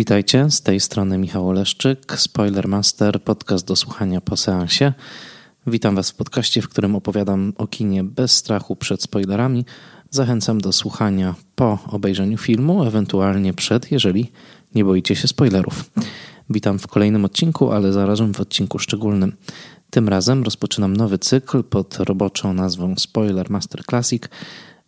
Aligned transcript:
Witajcie, 0.00 0.50
z 0.50 0.62
tej 0.62 0.80
strony 0.80 1.18
Michał 1.18 1.48
Oleszczyk, 1.48 2.18
Spoilermaster, 2.18 3.22
podcast 3.22 3.66
do 3.66 3.76
słuchania 3.76 4.20
po 4.20 4.36
seansie. 4.36 4.92
Witam 5.66 5.94
Was 5.96 6.10
w 6.10 6.14
podcaście, 6.14 6.62
w 6.62 6.68
którym 6.68 6.96
opowiadam 6.96 7.52
o 7.56 7.66
kinie 7.66 8.04
bez 8.04 8.36
strachu 8.36 8.76
przed 8.76 9.02
spoilerami. 9.02 9.64
Zachęcam 10.10 10.60
do 10.60 10.72
słuchania 10.72 11.34
po 11.54 11.78
obejrzeniu 11.86 12.38
filmu, 12.38 12.84
ewentualnie 12.84 13.52
przed, 13.52 13.92
jeżeli 13.92 14.32
nie 14.74 14.84
boicie 14.84 15.16
się 15.16 15.28
spoilerów. 15.28 15.90
Witam 16.50 16.78
w 16.78 16.86
kolejnym 16.86 17.24
odcinku, 17.24 17.72
ale 17.72 17.92
zarazem 17.92 18.34
w 18.34 18.40
odcinku 18.40 18.78
szczególnym. 18.78 19.32
Tym 19.90 20.08
razem 20.08 20.42
rozpoczynam 20.42 20.96
nowy 20.96 21.18
cykl 21.18 21.62
pod 21.62 21.96
roboczą 21.96 22.52
nazwą 22.52 22.94
Spoiler 22.98 23.50
Master 23.50 23.84
Classic– 23.84 24.22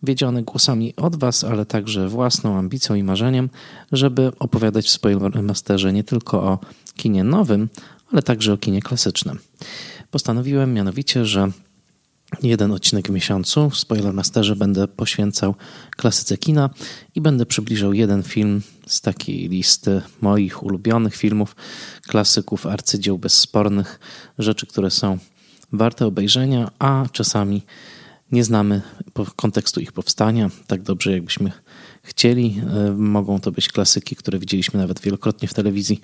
wiedziony 0.02 0.42
głosami 0.42 0.96
od 0.96 1.16
Was, 1.16 1.44
ale 1.44 1.66
także 1.66 2.08
własną 2.08 2.58
ambicją 2.58 2.94
i 2.94 3.02
marzeniem, 3.02 3.50
żeby 3.92 4.32
opowiadać 4.38 4.86
w 4.86 4.90
Spoilermasterze 4.90 5.92
nie 5.92 6.04
tylko 6.04 6.42
o 6.42 6.58
kinie 6.96 7.24
nowym, 7.24 7.68
ale 8.12 8.22
także 8.22 8.52
o 8.52 8.58
kinie 8.58 8.82
klasycznym. 8.82 9.38
Postanowiłem 10.10 10.74
mianowicie, 10.74 11.26
że 11.26 11.50
jeden 12.42 12.72
odcinek 12.72 13.08
w 13.08 13.10
miesiącu 13.10 13.70
w 13.70 13.76
Spoilermasterze 13.76 14.56
będę 14.56 14.88
poświęcał 14.88 15.54
klasyce 15.96 16.38
kina 16.38 16.70
i 17.14 17.20
będę 17.20 17.46
przybliżał 17.46 17.92
jeden 17.92 18.22
film 18.22 18.62
z 18.86 19.00
takiej 19.00 19.48
listy 19.48 20.02
moich 20.20 20.62
ulubionych 20.62 21.16
filmów, 21.16 21.56
klasyków, 22.06 22.66
arcydzieł 22.66 23.18
bezspornych, 23.18 24.00
rzeczy, 24.38 24.66
które 24.66 24.90
są 24.90 25.18
warte 25.72 26.06
obejrzenia, 26.06 26.70
a 26.78 27.06
czasami 27.12 27.62
nie 28.32 28.44
znamy 28.44 28.82
kontekstu 29.36 29.80
ich 29.80 29.92
powstania 29.92 30.50
tak 30.66 30.82
dobrze, 30.82 31.12
jakbyśmy 31.12 31.52
chcieli. 32.02 32.60
E, 32.88 32.92
mogą 32.92 33.40
to 33.40 33.52
być 33.52 33.68
klasyki, 33.68 34.16
które 34.16 34.38
widzieliśmy 34.38 34.80
nawet 34.80 35.00
wielokrotnie 35.00 35.48
w 35.48 35.54
telewizji 35.54 36.00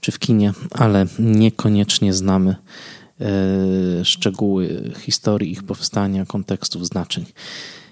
czy 0.00 0.12
w 0.12 0.18
kinie, 0.18 0.52
ale 0.70 1.06
niekoniecznie 1.18 2.14
znamy 2.14 2.56
e, 3.20 4.04
szczegóły 4.04 4.92
historii 4.98 5.52
ich 5.52 5.62
powstania, 5.62 6.26
kontekstów, 6.26 6.86
znaczeń. 6.86 7.26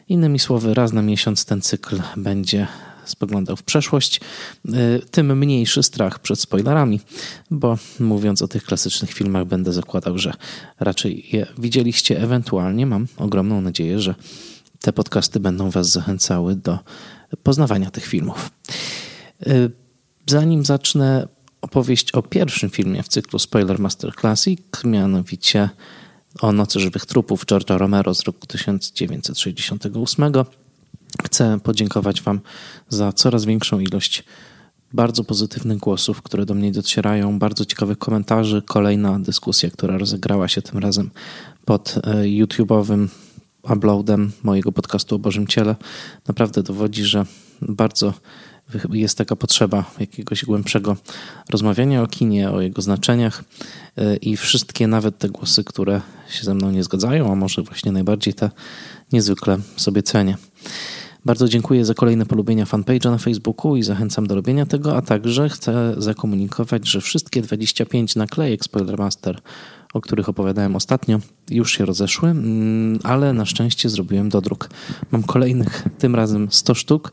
Innymi 0.08 0.38
słowy, 0.38 0.74
raz 0.74 0.92
na 0.92 1.02
miesiąc 1.02 1.44
ten 1.44 1.60
cykl 1.60 2.00
będzie 2.16 2.66
spoglądał 3.08 3.56
w 3.56 3.62
przeszłość, 3.62 4.20
y, 4.66 4.70
tym 5.10 5.38
mniejszy 5.38 5.82
strach 5.82 6.18
przed 6.18 6.40
spoilerami, 6.40 7.00
bo 7.50 7.78
mówiąc 8.00 8.42
o 8.42 8.48
tych 8.48 8.64
klasycznych 8.64 9.12
filmach, 9.12 9.44
będę 9.44 9.72
zakładał, 9.72 10.18
że 10.18 10.32
raczej 10.80 11.28
je 11.32 11.46
widzieliście. 11.58 12.22
Ewentualnie 12.22 12.86
mam 12.86 13.06
ogromną 13.16 13.60
nadzieję, 13.60 14.00
że 14.00 14.14
te 14.80 14.92
podcasty 14.92 15.40
będą 15.40 15.70
Was 15.70 15.90
zachęcały 15.90 16.56
do 16.56 16.78
poznawania 17.42 17.90
tych 17.90 18.04
filmów. 18.04 18.50
Y, 19.46 19.70
zanim 20.26 20.64
zacznę 20.64 21.28
opowieść 21.60 22.12
o 22.12 22.22
pierwszym 22.22 22.70
filmie 22.70 23.02
w 23.02 23.08
cyklu 23.08 23.38
Spoiler 23.38 23.78
Master 23.78 24.14
Classic, 24.20 24.60
mianowicie 24.84 25.68
o 26.40 26.52
Nocy 26.52 26.80
Żywych 26.80 27.06
Trupów 27.06 27.46
George'a 27.46 27.78
Romero 27.78 28.14
z 28.14 28.22
roku 28.22 28.46
1968, 28.46 30.32
Chcę 31.24 31.60
podziękować 31.60 32.22
Wam 32.22 32.40
za 32.88 33.12
coraz 33.12 33.44
większą 33.44 33.80
ilość 33.80 34.24
bardzo 34.92 35.24
pozytywnych 35.24 35.78
głosów, 35.78 36.22
które 36.22 36.46
do 36.46 36.54
mnie 36.54 36.72
docierają, 36.72 37.38
bardzo 37.38 37.64
ciekawych 37.64 37.98
komentarzy. 37.98 38.62
Kolejna 38.62 39.18
dyskusja, 39.18 39.70
która 39.70 39.98
rozegrała 39.98 40.48
się 40.48 40.62
tym 40.62 40.78
razem 40.78 41.10
pod 41.64 41.94
e, 41.96 42.00
YouTube'owym 42.24 43.08
uploadem 43.62 44.32
mojego 44.42 44.72
podcastu 44.72 45.14
o 45.14 45.18
Bożym 45.18 45.46
Ciele, 45.46 45.76
naprawdę 46.28 46.62
dowodzi, 46.62 47.04
że 47.04 47.26
bardzo 47.62 48.14
jest 48.92 49.18
taka 49.18 49.36
potrzeba 49.36 49.84
jakiegoś 50.00 50.44
głębszego 50.44 50.96
rozmawiania 51.50 52.02
o 52.02 52.06
kinie, 52.06 52.50
o 52.50 52.60
jego 52.60 52.82
znaczeniach 52.82 53.44
e, 53.96 54.16
i 54.16 54.36
wszystkie, 54.36 54.86
nawet 54.86 55.18
te 55.18 55.28
głosy, 55.28 55.64
które 55.64 56.00
się 56.30 56.44
ze 56.44 56.54
mną 56.54 56.70
nie 56.70 56.84
zgadzają, 56.84 57.32
a 57.32 57.34
może 57.34 57.62
właśnie 57.62 57.92
najbardziej 57.92 58.34
te 58.34 58.50
niezwykle 59.12 59.58
sobie 59.76 60.02
cenię. 60.02 60.36
Bardzo 61.28 61.48
dziękuję 61.48 61.84
za 61.84 61.94
kolejne 61.94 62.26
polubienia 62.26 62.64
fanpage'a 62.64 63.10
na 63.10 63.18
Facebooku 63.18 63.76
i 63.76 63.82
zachęcam 63.82 64.26
do 64.26 64.34
robienia 64.34 64.66
tego, 64.66 64.96
a 64.96 65.02
także 65.02 65.48
chcę 65.48 65.94
zakomunikować, 65.96 66.88
że 66.88 67.00
wszystkie 67.00 67.42
25 67.42 68.16
naklejek 68.16 68.64
Spoilermaster, 68.64 69.40
o 69.94 70.00
których 70.00 70.28
opowiadałem 70.28 70.76
ostatnio, 70.76 71.18
już 71.50 71.72
się 71.72 71.84
rozeszły, 71.84 72.28
mm, 72.28 72.98
ale 73.02 73.32
na 73.32 73.44
szczęście 73.44 73.88
zrobiłem 73.88 74.28
dodruk. 74.28 74.70
Mam 75.10 75.22
kolejnych, 75.22 75.84
tym 75.98 76.14
razem 76.14 76.48
100 76.50 76.74
sztuk, 76.74 77.12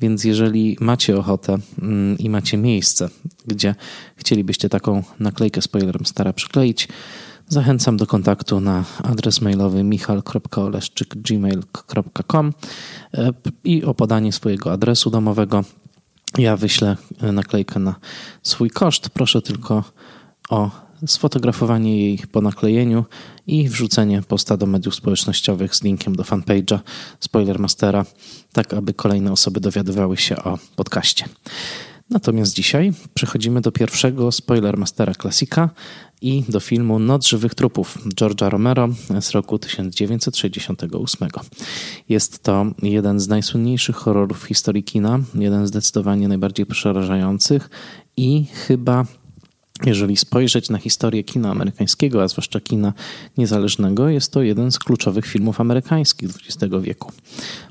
więc 0.00 0.24
jeżeli 0.24 0.76
macie 0.80 1.16
ochotę 1.16 1.58
mm, 1.82 2.18
i 2.18 2.30
macie 2.30 2.56
miejsce, 2.56 3.08
gdzie 3.46 3.74
chcielibyście 4.16 4.68
taką 4.68 5.02
naklejkę 5.20 5.62
Spoilermastera 5.62 6.32
przykleić, 6.32 6.88
Zachęcam 7.48 7.96
do 7.96 8.06
kontaktu 8.06 8.60
na 8.60 8.84
adres 9.02 9.40
mailowy 9.40 9.84
michal.oleszczyk.gmail.com 9.84 12.52
e, 13.14 13.32
i 13.64 13.84
o 13.84 13.94
podanie 13.94 14.32
swojego 14.32 14.72
adresu 14.72 15.10
domowego. 15.10 15.64
Ja 16.38 16.56
wyślę 16.56 16.96
naklejkę 17.32 17.80
na 17.80 17.94
swój 18.42 18.70
koszt. 18.70 19.10
Proszę 19.10 19.42
tylko 19.42 19.84
o 20.50 20.70
sfotografowanie 21.06 22.00
jej 22.00 22.18
po 22.32 22.40
naklejeniu 22.40 23.04
i 23.46 23.68
wrzucenie 23.68 24.22
posta 24.22 24.56
do 24.56 24.66
mediów 24.66 24.94
społecznościowych 24.94 25.74
z 25.74 25.82
linkiem 25.82 26.16
do 26.16 26.22
fanpage'a 26.22 26.78
Spoilermastera, 27.20 28.04
tak 28.52 28.74
aby 28.74 28.94
kolejne 28.94 29.32
osoby 29.32 29.60
dowiadywały 29.60 30.16
się 30.16 30.36
o 30.36 30.58
podcaście. 30.76 31.24
Natomiast 32.10 32.54
dzisiaj 32.54 32.92
przechodzimy 33.14 33.60
do 33.60 33.72
pierwszego 33.72 34.32
Spoilermastera 34.32 35.14
klasika, 35.14 35.70
i 36.22 36.44
do 36.48 36.60
filmu 36.60 36.98
Noc 36.98 37.26
żywych 37.26 37.54
trupów 37.54 37.98
George'a 38.06 38.48
Romero 38.48 38.88
z 39.20 39.30
roku 39.30 39.58
1968. 39.58 41.28
Jest 42.08 42.42
to 42.42 42.66
jeden 42.82 43.20
z 43.20 43.28
najsłynniejszych 43.28 43.96
horrorów 43.96 44.42
w 44.42 44.46
historii 44.46 44.84
kina, 44.84 45.20
jeden 45.34 45.66
zdecydowanie 45.66 46.28
najbardziej 46.28 46.66
przerażających 46.66 47.70
i 48.16 48.44
chyba 48.66 49.04
jeżeli 49.84 50.16
spojrzeć 50.16 50.70
na 50.70 50.78
historię 50.78 51.24
kina 51.24 51.50
amerykańskiego, 51.50 52.22
a 52.22 52.28
zwłaszcza 52.28 52.60
kina 52.60 52.92
niezależnego, 53.38 54.08
jest 54.08 54.32
to 54.32 54.42
jeden 54.42 54.72
z 54.72 54.78
kluczowych 54.78 55.26
filmów 55.26 55.60
amerykańskich 55.60 56.30
XX 56.30 56.74
wieku. 56.80 57.12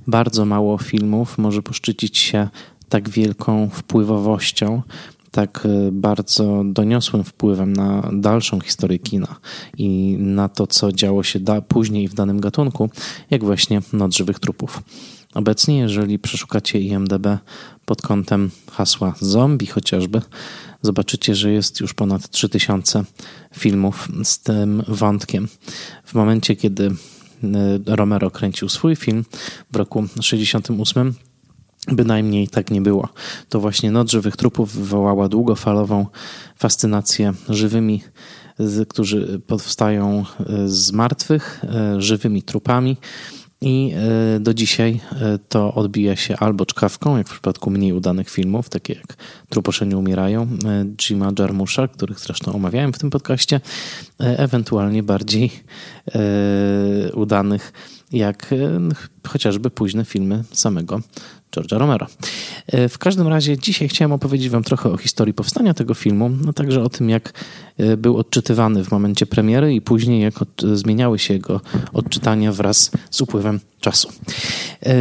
Bardzo 0.07 0.45
mało 0.45 0.77
filmów 0.77 1.37
może 1.37 1.61
poszczycić 1.61 2.17
się 2.17 2.49
tak 2.89 3.09
wielką 3.09 3.69
wpływowością, 3.69 4.81
tak 5.35 5.65
e, 5.65 5.91
bardzo 5.91 6.63
doniosłym 6.65 7.23
wpływem 7.23 7.73
na 7.73 8.09
dalszą 8.13 8.59
historię 8.59 8.99
kina 8.99 9.35
i 9.77 10.17
na 10.19 10.49
to, 10.49 10.67
co 10.67 10.91
działo 10.91 11.23
się 11.23 11.39
da, 11.39 11.61
później 11.61 12.07
w 12.07 12.13
danym 12.13 12.39
gatunku, 12.39 12.89
jak 13.29 13.43
właśnie 13.43 13.81
Noc 13.93 14.15
żywych 14.15 14.39
trupów. 14.39 14.83
Obecnie, 15.33 15.77
jeżeli 15.77 16.19
przeszukacie 16.19 16.79
IMDB 16.79 17.27
pod 17.85 18.01
kątem 18.01 18.51
hasła 18.71 19.15
zombie 19.19 19.67
chociażby, 19.67 20.21
zobaczycie, 20.81 21.35
że 21.35 21.51
jest 21.51 21.79
już 21.79 21.93
ponad 21.93 22.29
3000 22.29 23.03
filmów 23.53 24.07
z 24.23 24.39
tym 24.39 24.83
wątkiem. 24.87 25.47
W 26.05 26.13
momencie, 26.13 26.55
kiedy 26.55 26.85
e, 26.85 27.95
Romero 27.95 28.31
kręcił 28.31 28.69
swój 28.69 28.95
film 28.95 29.25
w 29.71 29.75
roku 29.75 30.03
68, 30.21 31.13
Bynajmniej 31.87 32.47
tak 32.47 32.71
nie 32.71 32.81
było. 32.81 33.09
To 33.49 33.59
właśnie 33.59 33.91
Noc 33.91 34.11
Żywych 34.11 34.37
Trupów 34.37 34.75
wywołała 34.75 35.29
długofalową 35.29 36.05
fascynację 36.57 37.33
żywymi, 37.49 38.01
którzy 38.89 39.41
powstają 39.47 40.25
e, 40.39 40.67
z 40.67 40.91
martwych, 40.91 41.61
e, 41.63 42.01
żywymi 42.01 42.43
trupami. 42.43 42.97
I 43.61 43.93
e, 44.35 44.39
do 44.39 44.53
dzisiaj 44.53 44.99
to 45.49 45.73
odbija 45.73 46.15
się 46.15 46.37
albo 46.37 46.65
czkawką, 46.65 47.17
jak 47.17 47.27
w 47.27 47.31
przypadku 47.31 47.69
mniej 47.71 47.93
udanych 47.93 48.29
filmów, 48.29 48.69
takie 48.69 48.93
jak 48.93 49.17
Truposze 49.49 49.85
nie 49.85 49.97
umierają, 49.97 50.47
Jima 50.97 51.31
Jarmusza, 51.39 51.87
których 51.87 52.19
zresztą 52.19 52.53
omawiałem 52.53 52.93
w 52.93 52.99
tym 52.99 53.09
podcaście, 53.09 53.61
ewentualnie 54.19 55.03
bardziej 55.03 55.51
udanych, 57.13 57.73
jak 58.11 58.53
chociażby 59.27 59.69
późne 59.69 60.05
filmy 60.05 60.43
samego 60.51 61.01
George'a 61.51 61.77
Romero. 61.77 62.07
E, 62.67 62.89
w 62.89 62.97
każdym 62.97 63.27
razie 63.27 63.57
dzisiaj 63.57 63.87
chciałem 63.87 64.11
opowiedzieć 64.11 64.49
Wam 64.49 64.63
trochę 64.63 64.91
o 64.91 64.97
historii 64.97 65.33
powstania 65.33 65.73
tego 65.73 65.93
filmu, 65.93 66.29
no 66.29 66.53
także 66.53 66.83
o 66.83 66.89
tym, 66.89 67.09
jak 67.09 67.33
e, 67.77 67.97
był 67.97 68.17
odczytywany 68.17 68.83
w 68.83 68.91
momencie 68.91 69.25
premiery 69.25 69.73
i 69.73 69.81
później 69.81 70.21
jak 70.21 70.41
od, 70.41 70.61
zmieniały 70.73 71.19
się 71.19 71.33
jego 71.33 71.61
odczytania 71.93 72.51
wraz 72.51 72.91
z 73.11 73.21
upływem 73.21 73.59
czasu. 73.79 74.09
E, 74.85 74.95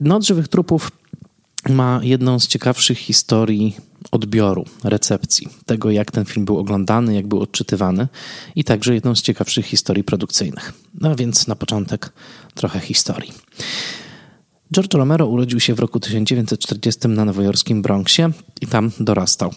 Noc 0.00 0.26
żywych 0.26 0.48
trupów 0.48 0.90
ma 1.68 2.00
jedną 2.02 2.38
z 2.38 2.46
ciekawszych 2.46 2.98
historii 2.98 3.76
odbioru, 4.10 4.64
recepcji, 4.84 5.48
tego 5.66 5.90
jak 5.90 6.10
ten 6.10 6.24
film 6.24 6.44
był 6.44 6.58
oglądany, 6.58 7.14
jak 7.14 7.26
był 7.26 7.40
odczytywany 7.40 8.08
i 8.56 8.64
także 8.64 8.94
jedną 8.94 9.14
z 9.14 9.22
ciekawszych 9.22 9.66
historii 9.66 10.04
produkcyjnych. 10.04 10.72
No 11.00 11.16
więc 11.16 11.46
na 11.46 11.56
początek 11.56 12.12
trochę 12.54 12.80
historii. 12.80 13.32
George 14.74 14.94
Romero 14.94 15.26
urodził 15.26 15.60
się 15.60 15.74
w 15.74 15.78
roku 15.78 16.00
1940 16.00 17.08
na 17.08 17.24
nowojorskim 17.24 17.82
Bronxie 17.82 18.30
i 18.60 18.66
tam 18.66 18.90
dorastał. 19.00 19.54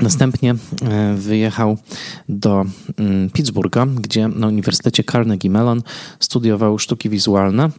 Następnie 0.00 0.54
e, 0.82 1.14
wyjechał 1.14 1.78
do 2.28 2.64
mm, 2.96 3.30
Pittsburgha, 3.30 3.86
gdzie 3.86 4.28
na 4.28 4.46
Uniwersytecie 4.46 5.04
Carnegie 5.04 5.50
Mellon 5.50 5.82
studiował 6.20 6.78
sztuki 6.78 7.10
wizualne. 7.10 7.70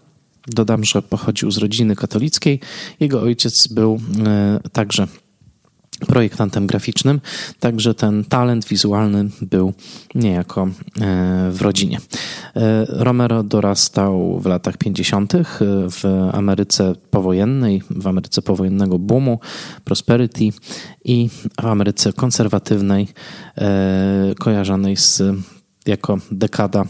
Dodam, 0.48 0.84
że 0.84 1.02
pochodził 1.02 1.52
z 1.52 1.58
rodziny 1.58 1.96
katolickiej. 1.96 2.60
Jego 3.00 3.22
ojciec 3.22 3.68
był 3.68 4.00
e, 4.26 4.60
także 4.72 5.08
projektantem 6.08 6.68
graficznym, 6.68 7.22
także 7.60 7.94
ten 7.94 8.24
talent 8.24 8.68
wizualny 8.68 9.30
był 9.42 9.74
niejako 10.16 10.62
e, 10.64 10.70
w 11.52 11.62
rodzinie. 11.62 12.00
E, 12.56 12.86
Romero 12.90 13.44
dorastał 13.44 14.40
w 14.40 14.46
latach 14.46 14.78
50. 14.78 15.34
w 15.92 16.30
Ameryce 16.34 16.96
powojennej, 17.12 17.84
w 17.90 18.08
Ameryce 18.08 18.42
powojennego 18.42 19.00
boomu, 19.00 19.40
prosperity 19.84 20.44
i 21.06 21.30
w 21.62 21.66
Ameryce 21.66 22.14
konserwatywnej, 22.14 23.08
e, 23.58 24.36
kojarzonej 24.40 24.98
z 24.98 25.22
jako 25.86 26.18
dekada 26.32 26.84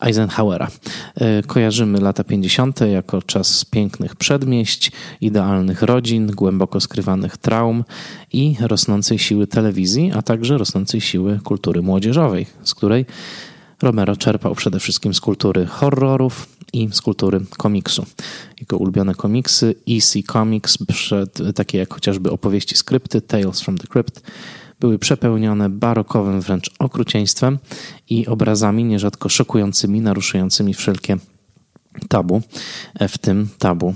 Eisenhowera. 0.00 0.68
E, 1.14 1.42
kojarzymy 1.42 2.00
lata 2.00 2.24
50. 2.24 2.80
jako 2.80 3.22
czas 3.22 3.64
pięknych 3.64 4.16
przedmieść, 4.16 4.92
idealnych 5.20 5.82
rodzin, 5.82 6.26
głęboko 6.26 6.80
skrywanych 6.80 7.36
traum 7.36 7.84
i 8.32 8.56
rosnącej 8.60 9.18
siły 9.18 9.46
telewizji, 9.46 10.12
a 10.14 10.22
także 10.22 10.58
rosnącej 10.58 11.00
siły 11.00 11.40
kultury 11.44 11.82
młodzieżowej, 11.82 12.46
z 12.64 12.74
której 12.74 13.06
Romero 13.82 14.16
czerpał 14.16 14.54
przede 14.54 14.80
wszystkim 14.80 15.14
z 15.14 15.20
kultury 15.20 15.66
horrorów 15.66 16.48
i 16.72 16.88
z 16.92 17.00
kultury 17.00 17.40
komiksu. 17.56 18.06
Jego 18.60 18.76
ulubione 18.76 19.14
komiksy, 19.14 19.74
EC 19.88 20.16
Comics, 20.32 20.78
takie 21.54 21.78
jak 21.78 21.94
chociażby 21.94 22.30
opowieści 22.30 22.76
skrypty, 22.76 23.20
Tales 23.20 23.60
from 23.60 23.78
the 23.78 23.86
Crypt, 23.86 24.22
były 24.80 24.98
przepełnione 24.98 25.68
barokowym 25.68 26.40
wręcz 26.40 26.70
okrucieństwem 26.78 27.58
i 28.10 28.26
obrazami 28.26 28.84
nierzadko 28.84 29.28
szokującymi, 29.28 30.00
naruszającymi 30.00 30.74
wszelkie 30.74 31.16
tabu, 32.08 32.42
e, 32.94 33.08
w 33.08 33.18
tym 33.18 33.48
tabu 33.58 33.94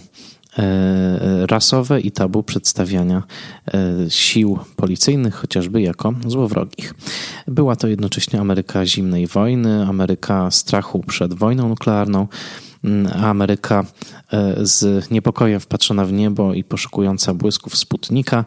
e, 0.59 1.47
rasowe 1.47 2.01
i 2.01 2.13
tabu 2.13 2.43
przedstawiania 2.43 3.23
e, 3.75 4.11
sił 4.11 4.59
policyjnych 4.77 5.35
chociażby 5.35 5.83
jako 5.83 6.15
złowrogich. 6.27 6.95
Była 7.49 7.77
to 7.77 7.89
jednocześnie 7.89 8.41
Ameryka 8.41 8.87
zimnej 8.87 9.27
wojny, 9.27 9.87
Ameryka 9.87 10.51
strachu 10.51 11.01
przed 11.01 11.35
wojną 11.35 11.69
nuklearną, 11.69 12.29
Ameryka 13.15 13.85
e, 14.33 14.55
z 14.67 15.11
niepokojem 15.11 15.61
wpatrzona 15.61 16.05
w 16.05 16.13
niebo 16.13 16.55
i 16.55 16.65
poszukująca 16.65 17.35
błysków 17.35 17.77
Sputnika 17.77 18.45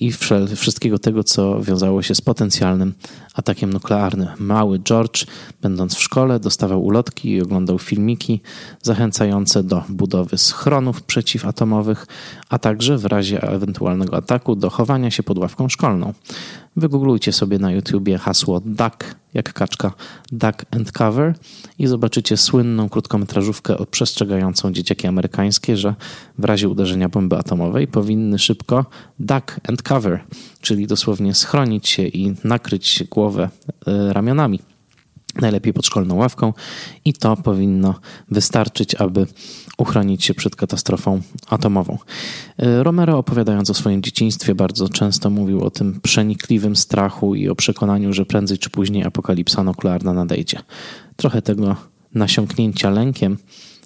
i 0.00 0.12
wszystkiego 0.56 0.98
tego, 0.98 1.24
co 1.24 1.60
wiązało 1.60 2.02
się 2.02 2.14
z 2.14 2.20
potencjalnym 2.20 2.94
atakiem 3.34 3.72
nuklearnym. 3.72 4.28
Mały 4.38 4.78
George, 4.78 5.26
będąc 5.62 5.94
w 5.94 6.02
szkole, 6.02 6.40
dostawał 6.40 6.84
ulotki 6.84 7.30
i 7.30 7.42
oglądał 7.42 7.78
filmiki 7.78 8.40
zachęcające 8.82 9.62
do 9.62 9.84
budowy 9.88 10.38
schronów 10.38 11.02
przeciwatomowych, 11.02 12.06
a 12.48 12.58
także 12.58 12.98
w 12.98 13.04
razie 13.04 13.42
ewentualnego 13.42 14.16
ataku 14.16 14.56
do 14.56 14.70
chowania 14.70 15.10
się 15.10 15.22
pod 15.22 15.38
ławką 15.38 15.68
szkolną. 15.68 16.12
Wygooglujcie 16.76 17.32
sobie 17.32 17.58
na 17.58 17.72
YouTubie 17.72 18.18
hasło 18.18 18.60
duck, 18.60 19.14
jak 19.34 19.52
kaczka, 19.52 19.92
duck 20.32 20.64
and 20.70 20.92
cover 20.92 21.34
i 21.78 21.86
zobaczycie 21.86 22.36
słynną 22.36 22.88
krótkometrażówkę 22.88 23.76
przestrzegającą 23.90 24.72
dzieciaki 24.72 25.06
amerykańskie, 25.06 25.76
że 25.76 25.94
w 26.38 26.44
razie 26.44 26.68
uderzenia 26.68 27.08
bomby 27.08 27.36
atomowej 27.36 27.86
powinny 27.86 28.38
szybko 28.38 28.86
duck 29.18 29.60
and 29.68 29.82
cover, 29.82 30.24
czyli 30.60 30.86
dosłownie 30.86 31.34
schronić 31.34 31.88
się 31.88 32.02
i 32.02 32.34
nakryć 32.44 33.04
głowę 33.10 33.48
e, 33.86 34.12
ramionami 34.12 34.60
najlepiej 35.40 35.72
pod 35.72 35.86
szkolną 35.86 36.14
ławką 36.14 36.52
i 37.04 37.12
to 37.12 37.36
powinno 37.36 37.94
wystarczyć, 38.30 38.94
aby 38.94 39.26
uchronić 39.78 40.24
się 40.24 40.34
przed 40.34 40.56
katastrofą 40.56 41.20
atomową. 41.48 41.98
E, 42.58 42.82
Romero 42.82 43.18
opowiadając 43.18 43.70
o 43.70 43.74
swoim 43.74 44.02
dzieciństwie 44.02 44.54
bardzo 44.54 44.88
często 44.88 45.30
mówił 45.30 45.64
o 45.64 45.70
tym 45.70 46.00
przenikliwym 46.00 46.76
strachu 46.76 47.34
i 47.34 47.48
o 47.48 47.54
przekonaniu, 47.54 48.12
że 48.12 48.26
prędzej 48.26 48.58
czy 48.58 48.70
później 48.70 49.04
apokalipsa 49.04 49.62
nuklearna 49.62 50.12
nadejdzie. 50.12 50.58
Trochę 51.16 51.42
tego 51.42 51.76
nasiąknięcia 52.14 52.90
lękiem 52.90 53.38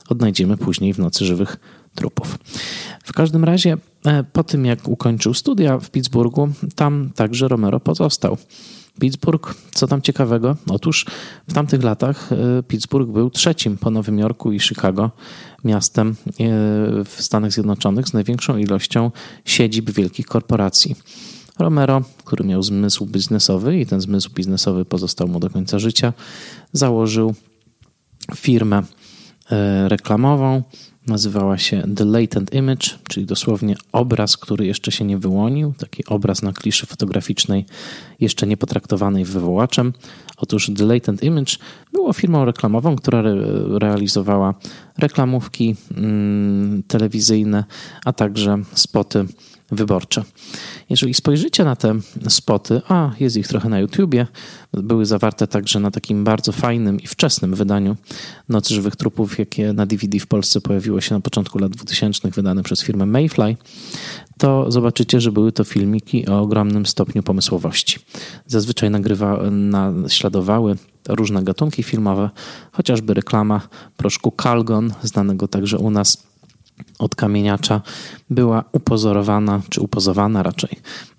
odnajdziemy 0.08 0.56
później 0.56 0.94
w 0.94 0.98
Nocy 0.98 1.24
Żywych 1.24 1.56
Trupów. 1.98 2.38
W 3.04 3.12
każdym 3.12 3.44
razie 3.44 3.76
e, 4.06 4.24
po 4.24 4.44
tym 4.44 4.64
jak 4.64 4.88
ukończył 4.88 5.34
studia 5.34 5.78
w 5.78 5.90
Pittsburghu, 5.90 6.48
tam 6.74 7.10
także 7.14 7.48
Romero 7.48 7.80
pozostał. 7.80 8.36
Pittsburgh, 9.00 9.54
co 9.74 9.86
tam 9.86 10.02
ciekawego? 10.02 10.56
Otóż 10.70 11.06
w 11.48 11.52
tamtych 11.52 11.82
latach 11.82 12.32
e, 12.32 12.62
Pittsburgh 12.62 13.12
był 13.12 13.30
trzecim 13.30 13.78
po 13.78 13.90
Nowym 13.90 14.18
Jorku 14.18 14.52
i 14.52 14.60
Chicago 14.60 15.10
miastem 15.64 16.08
e, 16.10 16.14
w 17.04 17.16
Stanach 17.18 17.52
Zjednoczonych 17.52 18.08
z 18.08 18.12
największą 18.12 18.56
ilością 18.56 19.10
siedzib 19.44 19.90
wielkich 19.90 20.26
korporacji. 20.26 20.96
Romero, 21.58 22.02
który 22.24 22.44
miał 22.44 22.62
zmysł 22.62 23.06
biznesowy 23.06 23.80
i 23.80 23.86
ten 23.86 24.00
zmysł 24.00 24.30
biznesowy 24.34 24.84
pozostał 24.84 25.28
mu 25.28 25.40
do 25.40 25.50
końca 25.50 25.78
życia, 25.78 26.12
założył 26.72 27.34
firmę 28.34 28.82
reklamową, 29.88 30.62
nazywała 31.08 31.58
się 31.58 31.82
The 31.96 32.04
Latent 32.04 32.54
Image, 32.54 32.86
czyli 33.08 33.26
dosłownie 33.26 33.76
obraz, 33.92 34.36
który 34.36 34.66
jeszcze 34.66 34.92
się 34.92 35.04
nie 35.04 35.18
wyłonił, 35.18 35.74
taki 35.78 36.06
obraz 36.06 36.42
na 36.42 36.52
kliszy 36.52 36.86
fotograficznej, 36.86 37.64
jeszcze 38.20 38.46
nie 38.46 38.56
potraktowanej 38.56 39.24
wywołaczem. 39.24 39.92
Otóż 40.36 40.70
The 40.76 40.84
Latent 40.84 41.22
Image 41.22 41.52
było 41.92 42.12
firmą 42.12 42.44
reklamową, 42.44 42.96
która 42.96 43.18
re 43.18 43.34
realizowała 43.78 44.54
reklamówki 44.98 45.76
mm, 45.96 46.82
telewizyjne, 46.82 47.64
a 48.04 48.12
także 48.12 48.58
spoty 48.74 49.26
wyborcze. 49.70 50.24
Jeżeli 50.90 51.14
spojrzycie 51.14 51.64
na 51.64 51.76
te 51.76 51.94
spoty, 52.28 52.80
a 52.88 53.10
jest 53.20 53.36
ich 53.36 53.48
trochę 53.48 53.68
na 53.68 53.80
YouTubie, 53.80 54.26
były 54.72 55.06
zawarte 55.06 55.46
także 55.46 55.80
na 55.80 55.90
takim 55.90 56.24
bardzo 56.24 56.52
fajnym 56.52 57.00
i 57.00 57.06
wczesnym 57.06 57.54
wydaniu 57.54 57.96
Nocy 58.48 58.74
Żywych 58.74 58.96
Trupów, 58.96 59.38
jakie 59.38 59.72
na 59.72 59.86
DVD 59.86 60.18
w 60.18 60.26
Polsce 60.26 60.60
pojawiło 60.60 61.00
się 61.00 61.14
na 61.14 61.20
początku 61.20 61.58
lat 61.58 61.72
2000, 61.72 62.30
wydane 62.30 62.62
przez 62.62 62.82
firmę 62.82 63.06
Mayfly, 63.06 63.56
to 64.38 64.72
zobaczycie, 64.72 65.20
że 65.20 65.32
były 65.32 65.52
to 65.52 65.64
filmiki 65.64 66.28
o 66.28 66.40
ogromnym 66.40 66.86
stopniu 66.86 67.22
pomysłowości. 67.22 67.98
Zazwyczaj 68.46 68.90
nagrywa, 68.90 69.50
naśladowały 69.50 70.76
różne 71.08 71.42
gatunki 71.42 71.82
filmowe, 71.82 72.30
chociażby 72.72 73.14
reklama 73.14 73.60
proszku 73.96 74.32
Calgon, 74.42 74.92
znanego 75.02 75.48
także 75.48 75.78
u 75.78 75.90
nas 75.90 76.27
od 76.98 77.14
kamieniacza 77.14 77.80
była 78.30 78.64
upozorowana, 78.72 79.60
czy 79.68 79.80
upozowana 79.80 80.42
raczej, 80.42 80.70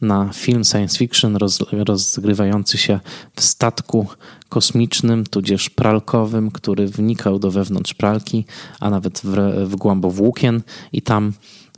na 0.02 0.30
film 0.34 0.64
science 0.64 0.98
fiction 0.98 1.36
roz, 1.36 1.60
rozgrywający 1.72 2.78
się 2.78 3.00
w 3.36 3.42
statku 3.42 4.08
kosmicznym, 4.50 5.26
tudzież 5.26 5.70
pralkowym, 5.70 6.52
który 6.52 6.88
wnikał 6.88 7.40
do 7.40 7.52
wewnątrz 7.52 7.94
pralki, 7.94 8.46
a 8.80 8.90
nawet 8.90 9.22
w, 9.24 9.36
w 9.68 9.76
głąbo 9.76 10.12
włókien 10.12 10.62
i 10.94 11.02
tam 11.02 11.34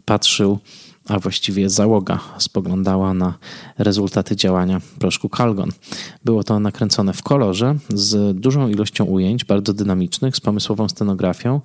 patrzył 0.06 0.60
a 1.12 1.20
właściwie 1.20 1.70
załoga 1.70 2.20
spoglądała 2.38 3.14
na 3.14 3.38
rezultaty 3.78 4.36
działania 4.36 4.82
proszku 5.00 5.30
Calgon. 5.30 5.70
Było 6.26 6.44
to 6.44 6.60
nakręcone 6.60 7.14
w 7.14 7.24
kolorze 7.24 7.76
z 7.90 8.40
dużą 8.40 8.68
ilością 8.68 9.06
ujęć, 9.06 9.46
bardzo 9.46 9.74
dynamicznych, 9.74 10.36
z 10.36 10.40
pomysłową 10.40 10.90
scenografią. 10.90 11.62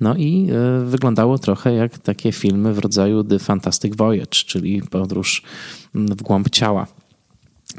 No 0.00 0.16
i 0.16 0.48
e, 0.50 0.84
wyglądało 0.84 1.38
trochę 1.38 1.74
jak 1.74 1.98
takie 1.98 2.32
filmy 2.32 2.74
w 2.74 2.78
rodzaju 2.78 3.24
The 3.24 3.38
Fantastic 3.38 3.96
Voyage, 3.96 4.26
czyli 4.46 4.82
podróż 4.82 5.42
w 5.94 6.22
głąb 6.22 6.50
ciała. 6.50 6.86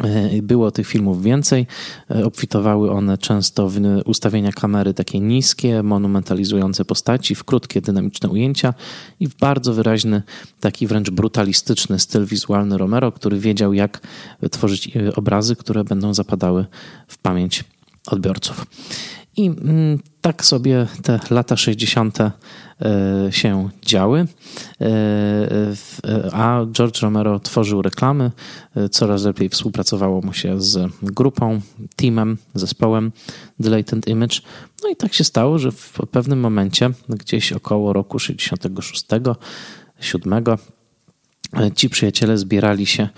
E, 0.03 0.41
było 0.41 0.71
tych 0.71 0.87
filmów 0.87 1.23
więcej. 1.23 1.67
E, 2.11 2.25
obfitowały 2.25 2.91
one 2.91 3.17
często 3.17 3.69
w 3.69 3.79
ustawienia 4.05 4.51
kamery 4.51 4.93
takie 4.93 5.19
niskie, 5.19 5.83
monumentalizujące 5.83 6.85
postaci, 6.85 7.35
w 7.35 7.43
krótkie, 7.43 7.81
dynamiczne 7.81 8.29
ujęcia 8.29 8.73
i 9.19 9.27
w 9.27 9.35
bardzo 9.35 9.73
wyraźny, 9.73 10.23
taki 10.59 10.87
wręcz 10.87 11.09
brutalistyczny 11.09 11.99
styl 11.99 12.25
wizualny 12.25 12.77
Romero, 12.77 13.11
który 13.11 13.39
wiedział, 13.39 13.73
jak 13.73 14.01
tworzyć 14.51 14.97
e, 14.97 15.15
obrazy, 15.15 15.55
które 15.55 15.83
będą 15.83 16.13
zapadały 16.13 16.65
w 17.07 17.17
pamięć 17.17 17.63
odbiorców. 18.07 18.65
I 19.37 19.45
mm, 19.45 19.99
tak 20.21 20.45
sobie 20.45 20.87
te 21.03 21.19
lata 21.29 21.57
60. 21.57 22.17
się 23.29 23.69
działy, 23.81 24.27
a 26.33 26.61
George 26.71 27.01
Romero 27.01 27.39
tworzył 27.39 27.81
reklamy, 27.81 28.31
coraz 28.91 29.23
lepiej 29.23 29.49
współpracowało 29.49 30.21
mu 30.21 30.33
się 30.33 30.61
z 30.61 30.91
grupą, 31.01 31.61
teamem, 31.95 32.37
zespołem 32.53 33.11
Latent 33.59 34.07
Image. 34.07 34.41
No 34.83 34.89
i 34.89 34.95
tak 34.95 35.13
się 35.13 35.23
stało, 35.23 35.59
że 35.59 35.71
w 35.71 35.99
pewnym 36.11 36.39
momencie, 36.39 36.89
gdzieś 37.09 37.53
około 37.53 37.93
roku 37.93 38.19
66, 38.19 39.05
7, 39.99 40.43
ci 41.75 41.89
przyjaciele 41.89 42.37
zbierali 42.37 42.85
się 42.85 43.03
e, 43.03 43.09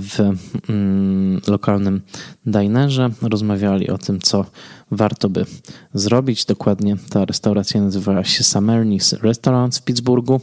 w 0.00 0.20
mm, 0.68 1.40
lokalnym 1.46 2.02
dinerze, 2.46 3.10
rozmawiali 3.22 3.90
o 3.90 3.98
tym, 3.98 4.20
co 4.20 4.44
warto 4.90 5.28
by 5.28 5.46
zrobić. 5.94 6.44
Dokładnie 6.44 6.96
ta 7.10 7.24
restauracja 7.24 7.80
nazywała 7.80 8.24
się 8.24 8.44
Summernis 8.44 9.12
Restaurant 9.12 9.76
w 9.76 9.82
Pittsburghu. 9.82 10.40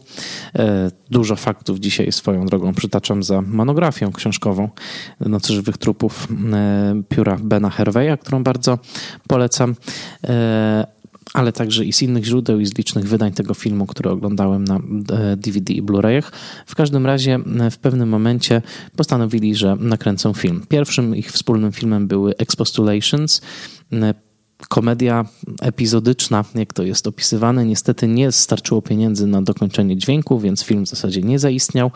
E, 0.56 0.92
dużo 1.10 1.36
faktów 1.36 1.80
dzisiaj 1.80 2.12
swoją 2.12 2.46
drogą 2.46 2.74
przytaczam 2.74 3.24
za 3.24 3.42
monografią 3.42 4.12
książkową 4.12 4.70
Nocy 5.20 5.54
Żywych 5.54 5.78
Trupów 5.78 6.28
e, 6.54 7.02
pióra 7.10 7.38
Bena 7.44 7.70
Herveya, 7.70 8.18
którą 8.18 8.44
bardzo 8.44 8.80
polecam 9.28 9.76
ale 11.34 11.54
także 11.54 11.86
i 11.86 11.94
z 11.94 12.02
innych 12.02 12.26
źródeł 12.26 12.60
i 12.60 12.66
z 12.66 12.78
licznych 12.78 13.08
wydań 13.08 13.32
tego 13.32 13.54
filmu, 13.54 13.88
które 13.88 14.12
oglądałem 14.12 14.64
na 14.64 14.80
DVD 15.38 15.74
e, 15.74 15.76
i 15.76 15.84
Blu-rayach. 15.84 16.32
W 16.66 16.76
każdym 16.76 17.06
razie 17.06 17.40
e, 17.60 17.72
w 17.72 17.78
pewnym 17.78 18.10
momencie 18.10 18.62
postanowili, 18.96 19.56
że 19.56 19.76
nakręcą 19.80 20.34
film. 20.34 20.66
Pierwszym 20.70 21.16
ich 21.16 21.32
wspólnym 21.32 21.72
filmem 21.72 22.08
były 22.08 22.38
Expostulations, 22.38 23.42
e, 23.94 24.14
komedia 24.70 25.26
epizodyczna, 25.62 26.46
jak 26.56 26.74
to 26.74 26.84
jest 26.84 27.08
opisywane. 27.08 27.66
Niestety 27.66 28.08
nie 28.08 28.32
starczyło 28.32 28.82
pieniędzy 28.82 29.28
na 29.28 29.42
dokończenie 29.42 29.98
dźwięku, 29.98 30.40
więc 30.40 30.64
film 30.64 30.86
w 30.86 30.90
zasadzie 30.90 31.22
nie 31.22 31.40
zaistniał, 31.40 31.92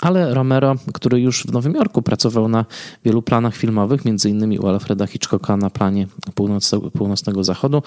ale 0.00 0.34
Romero, 0.34 0.74
który 0.94 1.20
już 1.20 1.42
w 1.42 1.52
Nowym 1.52 1.74
Jorku 1.74 2.02
pracował 2.02 2.48
na 2.48 2.64
wielu 3.04 3.22
planach 3.22 3.56
filmowych, 3.56 4.04
między 4.04 4.30
innymi 4.30 4.58
u 4.58 4.66
Alfreda 4.66 5.06
Hitchcocka 5.06 5.56
na 5.56 5.70
planie 5.70 6.06
północnego, 6.34 6.90
północnego 6.90 7.44
zachodu, 7.44 7.82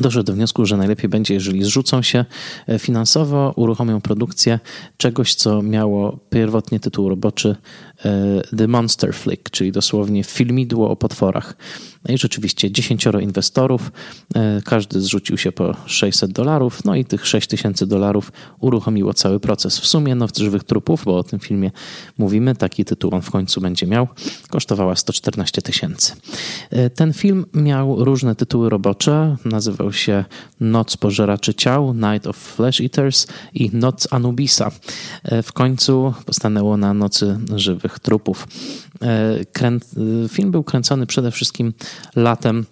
doszedł 0.00 0.26
do 0.26 0.32
wniosku, 0.32 0.66
że 0.66 0.76
najlepiej 0.76 1.08
będzie, 1.08 1.34
jeżeli 1.34 1.64
zrzucą 1.64 2.02
się 2.02 2.24
e, 2.66 2.78
finansowo, 2.78 3.52
uruchomią 3.56 4.00
produkcję 4.00 4.60
czegoś, 4.96 5.34
co 5.34 5.62
miało 5.62 6.18
pierwotnie 6.30 6.80
tytuł 6.80 7.08
roboczy 7.08 7.56
e, 8.04 8.40
The 8.56 8.68
Monster 8.68 9.14
Flick, 9.14 9.50
czyli 9.50 9.72
dosłownie 9.72 10.24
filmidło 10.24 10.90
o 10.90 10.96
potworach. 10.96 11.56
No 12.04 12.14
i 12.14 12.18
rzeczywiście 12.18 12.70
dziesięcioro 12.70 13.20
inwestorów, 13.20 13.92
e, 14.34 14.62
każdy 14.64 15.00
zrzucił 15.00 15.38
się 15.38 15.52
po 15.52 15.76
600 15.86 16.32
dolarów, 16.32 16.84
no 16.84 16.94
i 16.94 17.04
tych 17.04 17.26
6 17.26 17.48
tysięcy 17.48 17.86
dolarów 17.86 18.32
uruchomiło 18.60 19.14
cały 19.14 19.40
proces. 19.40 19.78
W 19.78 19.86
sumie 19.86 20.14
Noc 20.14 20.38
Żywych 20.38 20.64
Trupów, 20.64 21.04
bo 21.04 21.16
o 21.16 21.22
tym 21.22 21.38
filmie 21.40 21.70
mówimy, 22.18 22.54
taki 22.54 22.84
tytuł 22.84 23.14
on 23.14 23.22
w 23.22 23.30
końcu 23.30 23.60
będzie 23.60 23.86
miał, 23.86 24.08
kosztowała 24.50 24.96
114 24.96 25.62
tysięcy. 25.62 26.12
E, 26.70 26.90
ten 26.90 27.12
film 27.12 27.46
miał 27.54 28.04
różne 28.04 28.34
tytuły 28.34 28.70
robocze, 28.70 29.36
nazywał 29.44 29.92
się 29.92 30.24
Noc 30.60 30.96
Pożeraczy 30.96 31.54
Ciał, 31.54 31.94
Night 31.94 32.26
of 32.26 32.36
Flesh 32.36 32.80
Eaters 32.80 33.26
i 33.54 33.70
Noc 33.72 34.08
Anubisa. 34.10 34.70
E, 35.24 35.42
w 35.42 35.52
końcu 35.52 36.14
postanęło 36.26 36.76
na 36.76 36.94
Nocy 36.94 37.38
Żywych 37.56 37.98
Trupów. 37.98 38.48
Film 40.28 40.50
był 40.50 40.64
kręcony 40.64 41.06
przede 41.06 41.30
wszystkim 41.30 41.72
latem 42.16 42.66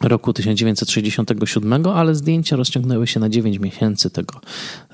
roku 0.00 0.32
1967, 0.32 1.86
ale 1.86 2.14
zdjęcia 2.14 2.56
rozciągnęły 2.56 3.06
się 3.06 3.20
na 3.20 3.28
9 3.28 3.58
miesięcy 3.58 4.10
tego 4.10 4.40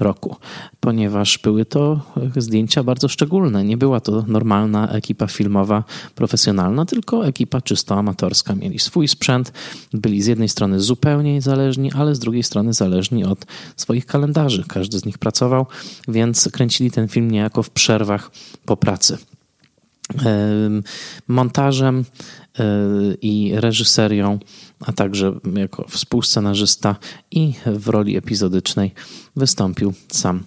roku, 0.01 0.37
ponieważ 0.81 1.39
były 1.39 1.65
to 1.65 2.01
zdjęcia 2.37 2.83
bardzo 2.83 3.09
szczególne. 3.09 3.65
Nie 3.65 3.77
była 3.77 4.01
to 4.01 4.25
normalna 4.27 4.89
ekipa 4.89 5.27
filmowa, 5.27 5.85
profesjonalna, 6.15 6.87
tylko 6.87 7.27
ekipa 7.27 7.61
czysto 7.61 7.95
amatorska. 7.95 8.55
Mieli 8.55 8.79
swój 8.79 9.09
sprzęt, 9.09 9.53
byli 9.93 10.23
z 10.23 10.27
jednej 10.27 10.49
strony 10.49 10.81
zupełnie 10.81 11.33
niezależni, 11.33 11.93
ale 11.93 12.15
z 12.15 12.19
drugiej 12.19 12.43
strony 12.43 12.73
zależni 12.73 13.25
od 13.25 13.47
swoich 13.77 14.07
kalendarzy. 14.07 14.65
Każdy 14.69 14.99
z 14.99 15.05
nich 15.05 15.19
pracował, 15.19 15.67
więc 16.09 16.49
kręcili 16.53 16.91
ten 16.91 17.09
film 17.09 17.31
niejako 17.31 17.63
w 17.63 17.71
przerwach 17.71 18.31
po 18.65 18.77
pracy 18.77 19.19
montażem 21.29 22.05
i 23.23 23.53
reżyserią, 23.55 24.39
a 24.81 24.93
także 24.93 25.39
jako 25.57 25.85
współscenarzysta 25.89 26.97
i 27.31 27.53
w 27.67 27.89
roli 27.89 28.17
epizodycznej 28.17 28.95
wystąpił 29.37 29.93
sam 30.09 30.45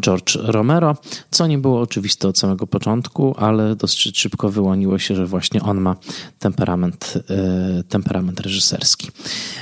George 0.00 0.36
Romero, 0.42 0.96
co 1.30 1.46
nie 1.46 1.58
było 1.58 1.80
oczywiste 1.80 2.28
od 2.28 2.38
samego 2.38 2.66
początku, 2.66 3.34
ale 3.38 3.76
dosyć 3.76 4.18
szybko 4.18 4.50
wyłoniło 4.50 4.98
się, 4.98 5.16
że 5.16 5.26
właśnie 5.26 5.62
on 5.62 5.80
ma 5.80 5.96
temperament, 6.38 7.14
e, 7.30 7.82
temperament 7.88 8.40
reżyserski. 8.40 9.10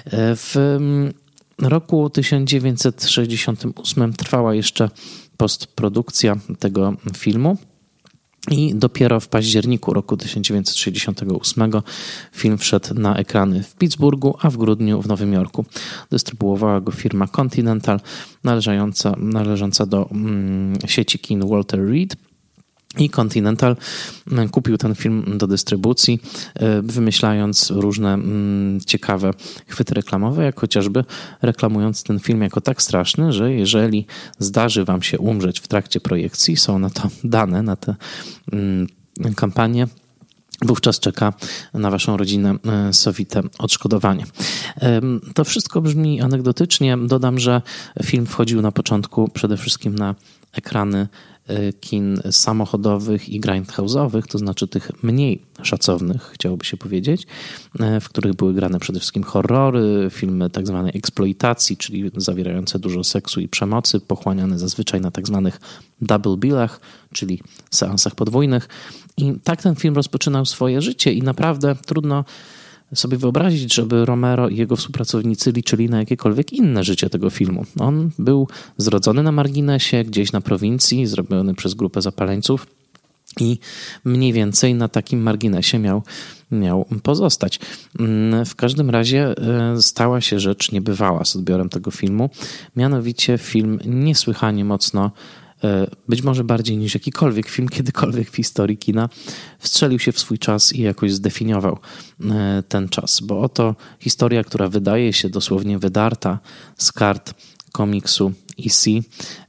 E, 0.04 0.36
w 0.36 0.56
roku 1.58 2.10
1968 2.10 4.12
trwała 4.12 4.54
jeszcze 4.54 4.90
postprodukcja 5.36 6.36
tego 6.58 6.94
filmu. 7.16 7.56
I 8.50 8.74
dopiero 8.74 9.20
w 9.20 9.28
październiku 9.28 9.92
roku 9.92 10.16
1968 10.16 11.72
film 12.32 12.58
wszedł 12.58 12.94
na 12.94 13.16
ekrany 13.16 13.62
w 13.62 13.74
Pittsburghu, 13.74 14.36
a 14.40 14.50
w 14.50 14.56
grudniu 14.56 15.02
w 15.02 15.06
Nowym 15.06 15.32
Jorku. 15.32 15.64
Dystrybuowała 16.10 16.80
go 16.80 16.92
firma 16.92 17.28
Continental 17.28 18.00
należąca, 18.44 19.14
należąca 19.18 19.86
do 19.86 20.08
mm, 20.10 20.78
sieci 20.86 21.18
kin 21.18 21.48
Walter 21.48 21.88
Reed. 21.88 22.16
I 22.98 23.10
Continental 23.10 23.76
kupił 24.50 24.78
ten 24.78 24.94
film 24.94 25.24
do 25.38 25.46
dystrybucji, 25.46 26.20
e, 26.54 26.82
wymyślając 26.82 27.70
różne 27.70 28.14
mm, 28.14 28.80
ciekawe 28.80 29.30
chwyty 29.66 29.94
reklamowe, 29.94 30.44
jak 30.44 30.60
chociażby 30.60 31.04
reklamując 31.42 32.02
ten 32.02 32.20
film 32.20 32.42
jako 32.42 32.60
tak 32.60 32.82
straszny, 32.82 33.32
że 33.32 33.52
jeżeli 33.52 34.06
zdarzy 34.38 34.84
wam 34.84 35.02
się 35.02 35.18
umrzeć 35.18 35.60
w 35.60 35.68
trakcie 35.68 36.00
projekcji, 36.00 36.56
są 36.56 36.78
na 36.78 36.90
to 36.90 37.08
dane, 37.24 37.62
na 37.62 37.76
tę 37.76 37.94
mm, 38.52 38.86
kampanię, 39.36 39.86
wówczas 40.62 41.00
czeka 41.00 41.32
na 41.74 41.90
waszą 41.90 42.16
rodzinę 42.16 42.54
e, 42.66 42.92
sowite 42.92 43.42
odszkodowanie. 43.58 44.24
To 45.34 45.44
wszystko 45.44 45.80
brzmi 45.80 46.20
anegdotycznie. 46.20 46.98
Dodam, 46.98 47.38
że 47.38 47.62
film 48.02 48.26
wchodził 48.26 48.62
na 48.62 48.72
początku 48.72 49.28
przede 49.28 49.56
wszystkim 49.56 49.94
na 49.94 50.14
ekrany 50.52 51.08
E, 51.48 51.72
kin 51.72 52.20
samochodowych 52.30 53.28
i 53.28 53.40
grindhouse'owych, 53.40 54.22
to 54.26 54.38
znaczy 54.38 54.68
tych 54.68 54.90
mniej 55.02 55.42
szacownych, 55.62 56.22
chciałoby 56.22 56.64
się 56.64 56.76
powiedzieć, 56.76 57.26
e, 57.80 58.00
w 58.00 58.08
których 58.08 58.34
były 58.34 58.54
grane 58.54 58.78
przede 58.78 59.00
wszystkim 59.00 59.22
horrory, 59.22 60.08
filmy 60.10 60.50
tak 60.50 60.66
zwanej 60.66 60.92
eksploitacji, 60.96 61.76
czyli 61.76 62.10
zawierające 62.16 62.78
dużo 62.78 63.04
seksu 63.04 63.40
i 63.40 63.48
przemocy, 63.48 64.00
pochłaniane 64.00 64.58
zazwyczaj 64.58 65.00
na 65.00 65.10
tak 65.10 65.26
zwanych 65.26 65.60
double 66.00 66.36
billach, 66.36 66.80
czyli 67.12 67.40
seansach 67.70 68.14
podwójnych. 68.14 68.68
I 69.16 69.32
tak 69.44 69.62
ten 69.62 69.74
film 69.74 69.94
rozpoczynał 69.94 70.46
swoje 70.46 70.82
życie 70.82 71.12
i 71.12 71.22
naprawdę 71.22 71.76
trudno 71.86 72.24
sobie 72.94 73.18
wyobrazić, 73.18 73.74
żeby 73.74 74.04
Romero 74.04 74.48
i 74.48 74.56
jego 74.56 74.76
współpracownicy 74.76 75.52
liczyli 75.52 75.88
na 75.88 75.98
jakiekolwiek 75.98 76.52
inne 76.52 76.84
życie 76.84 77.10
tego 77.10 77.30
filmu. 77.30 77.64
On 77.78 78.10
był 78.18 78.48
zrodzony 78.76 79.22
na 79.22 79.32
marginesie, 79.32 80.04
gdzieś 80.04 80.32
na 80.32 80.40
prowincji, 80.40 81.06
zrobiony 81.06 81.54
przez 81.54 81.74
grupę 81.74 82.02
zapaleńców 82.02 82.66
i 83.40 83.58
mniej 84.04 84.32
więcej 84.32 84.74
na 84.74 84.88
takim 84.88 85.22
marginesie 85.22 85.78
miał, 85.78 86.02
miał 86.50 86.86
pozostać. 87.02 87.60
Mm, 87.98 88.44
w 88.44 88.54
każdym 88.54 88.90
razie 88.90 89.34
e, 89.38 89.82
stała 89.82 90.20
się 90.20 90.40
rzecz 90.40 90.72
niebywała 90.72 91.24
z 91.24 91.36
odbiorem 91.36 91.68
tego 91.68 91.90
filmu. 91.90 92.30
Mianowicie 92.76 93.38
film 93.38 93.78
niesłychanie 93.84 94.64
mocno 94.64 95.10
być 96.08 96.22
może 96.22 96.44
bardziej 96.44 96.76
niż 96.76 96.94
jakikolwiek 96.94 97.48
film 97.48 97.68
kiedykolwiek 97.76 98.30
w 98.30 98.36
historii 98.36 98.78
kina, 98.78 99.08
wstrzelił 99.58 99.98
się 99.98 100.12
w 100.12 100.18
swój 100.18 100.38
czas 100.38 100.72
i 100.72 100.82
jakoś 100.82 101.12
zdefiniował 101.12 101.78
e, 102.30 102.62
ten 102.68 102.88
czas. 102.88 103.20
Bo 103.20 103.40
oto 103.40 103.74
historia, 104.00 104.44
która 104.44 104.68
wydaje 104.68 105.12
się 105.12 105.28
dosłownie 105.28 105.78
wydarta 105.78 106.38
z 106.76 106.92
kart 106.92 107.34
komiksu 107.72 108.32
EC, 108.66 108.86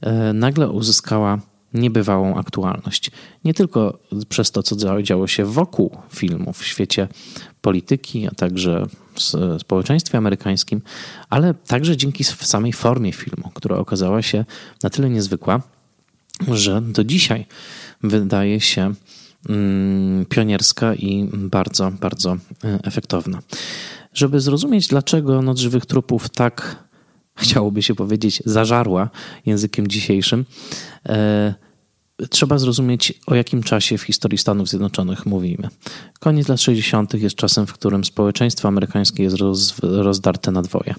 e, 0.00 0.32
nagle 0.32 0.70
uzyskała 0.70 1.38
niebywałą 1.74 2.36
aktualność. 2.36 3.10
Nie 3.44 3.54
tylko 3.54 3.98
przez 4.28 4.50
to, 4.50 4.62
co 4.62 5.02
działo 5.02 5.26
się 5.26 5.44
wokół 5.44 5.96
filmu, 6.10 6.52
w 6.52 6.64
świecie 6.64 7.08
polityki, 7.60 8.26
a 8.26 8.30
także 8.30 8.86
w 9.14 9.60
społeczeństwie 9.60 10.18
amerykańskim, 10.18 10.82
ale 11.30 11.54
także 11.54 11.96
dzięki 11.96 12.24
samej 12.24 12.72
formie 12.72 13.12
filmu, 13.12 13.50
która 13.54 13.76
okazała 13.76 14.22
się 14.22 14.44
na 14.82 14.90
tyle 14.90 15.10
niezwykła, 15.10 15.62
że 16.52 16.80
do 16.80 17.04
dzisiaj 17.04 17.46
wydaje 18.02 18.60
się 18.60 18.94
mm, 19.48 20.26
pionierska 20.26 20.94
i 20.94 21.28
bardzo, 21.32 21.90
bardzo 22.00 22.36
e, 22.64 22.78
efektowna. 22.82 23.42
Żeby 24.14 24.40
zrozumieć, 24.40 24.88
dlaczego 24.88 25.42
Noc 25.42 25.58
Żywych 25.58 25.86
Trupów 25.86 26.28
tak, 26.28 26.84
chciałoby 27.36 27.82
się 27.82 27.94
powiedzieć, 27.94 28.42
zażarła 28.44 29.10
językiem 29.46 29.88
dzisiejszym, 29.88 30.44
e, 31.08 31.54
trzeba 32.30 32.58
zrozumieć, 32.58 33.20
o 33.26 33.34
jakim 33.34 33.62
czasie 33.62 33.98
w 33.98 34.02
historii 34.02 34.38
Stanów 34.38 34.68
Zjednoczonych 34.68 35.26
mówimy. 35.26 35.68
Koniec 36.20 36.48
lat 36.48 36.60
60. 36.60 37.14
jest 37.14 37.36
czasem, 37.36 37.66
w 37.66 37.72
którym 37.72 38.04
społeczeństwo 38.04 38.68
amerykańskie 38.68 39.22
jest 39.22 39.36
roz, 39.36 39.74
rozdarte 39.82 40.50
na 40.50 40.62
dwoje. 40.62 40.94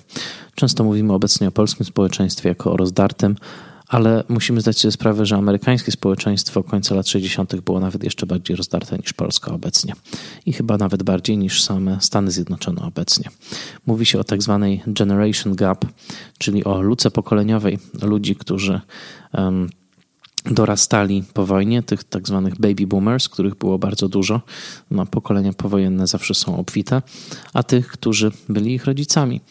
Często 0.55 0.83
mówimy 0.83 1.13
obecnie 1.13 1.47
o 1.47 1.51
polskim 1.51 1.85
społeczeństwie 1.85 2.49
jako 2.49 2.73
o 2.73 2.77
rozdartym, 2.77 3.35
ale 3.87 4.23
musimy 4.29 4.61
zdać 4.61 4.79
sobie 4.79 4.91
sprawę, 4.91 5.25
że 5.25 5.35
amerykańskie 5.35 5.91
społeczeństwo 5.91 6.63
końca 6.63 6.95
lat 6.95 7.07
60. 7.07 7.55
było 7.55 7.79
nawet 7.79 8.03
jeszcze 8.03 8.25
bardziej 8.25 8.55
rozdarte 8.55 8.97
niż 8.97 9.13
Polska 9.13 9.51
obecnie 9.51 9.93
i 10.45 10.53
chyba 10.53 10.77
nawet 10.77 11.03
bardziej 11.03 11.37
niż 11.37 11.63
same 11.63 11.97
Stany 12.01 12.31
Zjednoczone 12.31 12.81
obecnie. 12.81 13.29
Mówi 13.85 14.05
się 14.05 14.19
o 14.19 14.23
tak 14.23 14.43
zwanej 14.43 14.81
generation 14.87 15.55
gap, 15.55 15.85
czyli 16.37 16.63
o 16.63 16.81
luce 16.81 17.11
pokoleniowej 17.11 17.79
ludzi, 18.01 18.35
którzy 18.35 18.81
um, 19.33 19.69
dorastali 20.45 21.23
po 21.33 21.45
wojnie, 21.45 21.83
tych 21.83 22.03
tak 22.03 22.27
zwanych 22.27 22.59
baby 22.59 22.87
boomers, 22.87 23.29
których 23.29 23.55
było 23.55 23.79
bardzo 23.79 24.09
dużo. 24.09 24.41
No, 24.91 25.05
pokolenia 25.05 25.53
powojenne 25.53 26.07
zawsze 26.07 26.33
są 26.33 26.57
obfite, 26.57 27.01
a 27.53 27.63
tych, 27.63 27.87
którzy 27.87 28.31
byli 28.49 28.73
ich 28.73 28.85
rodzicami. 28.85 29.41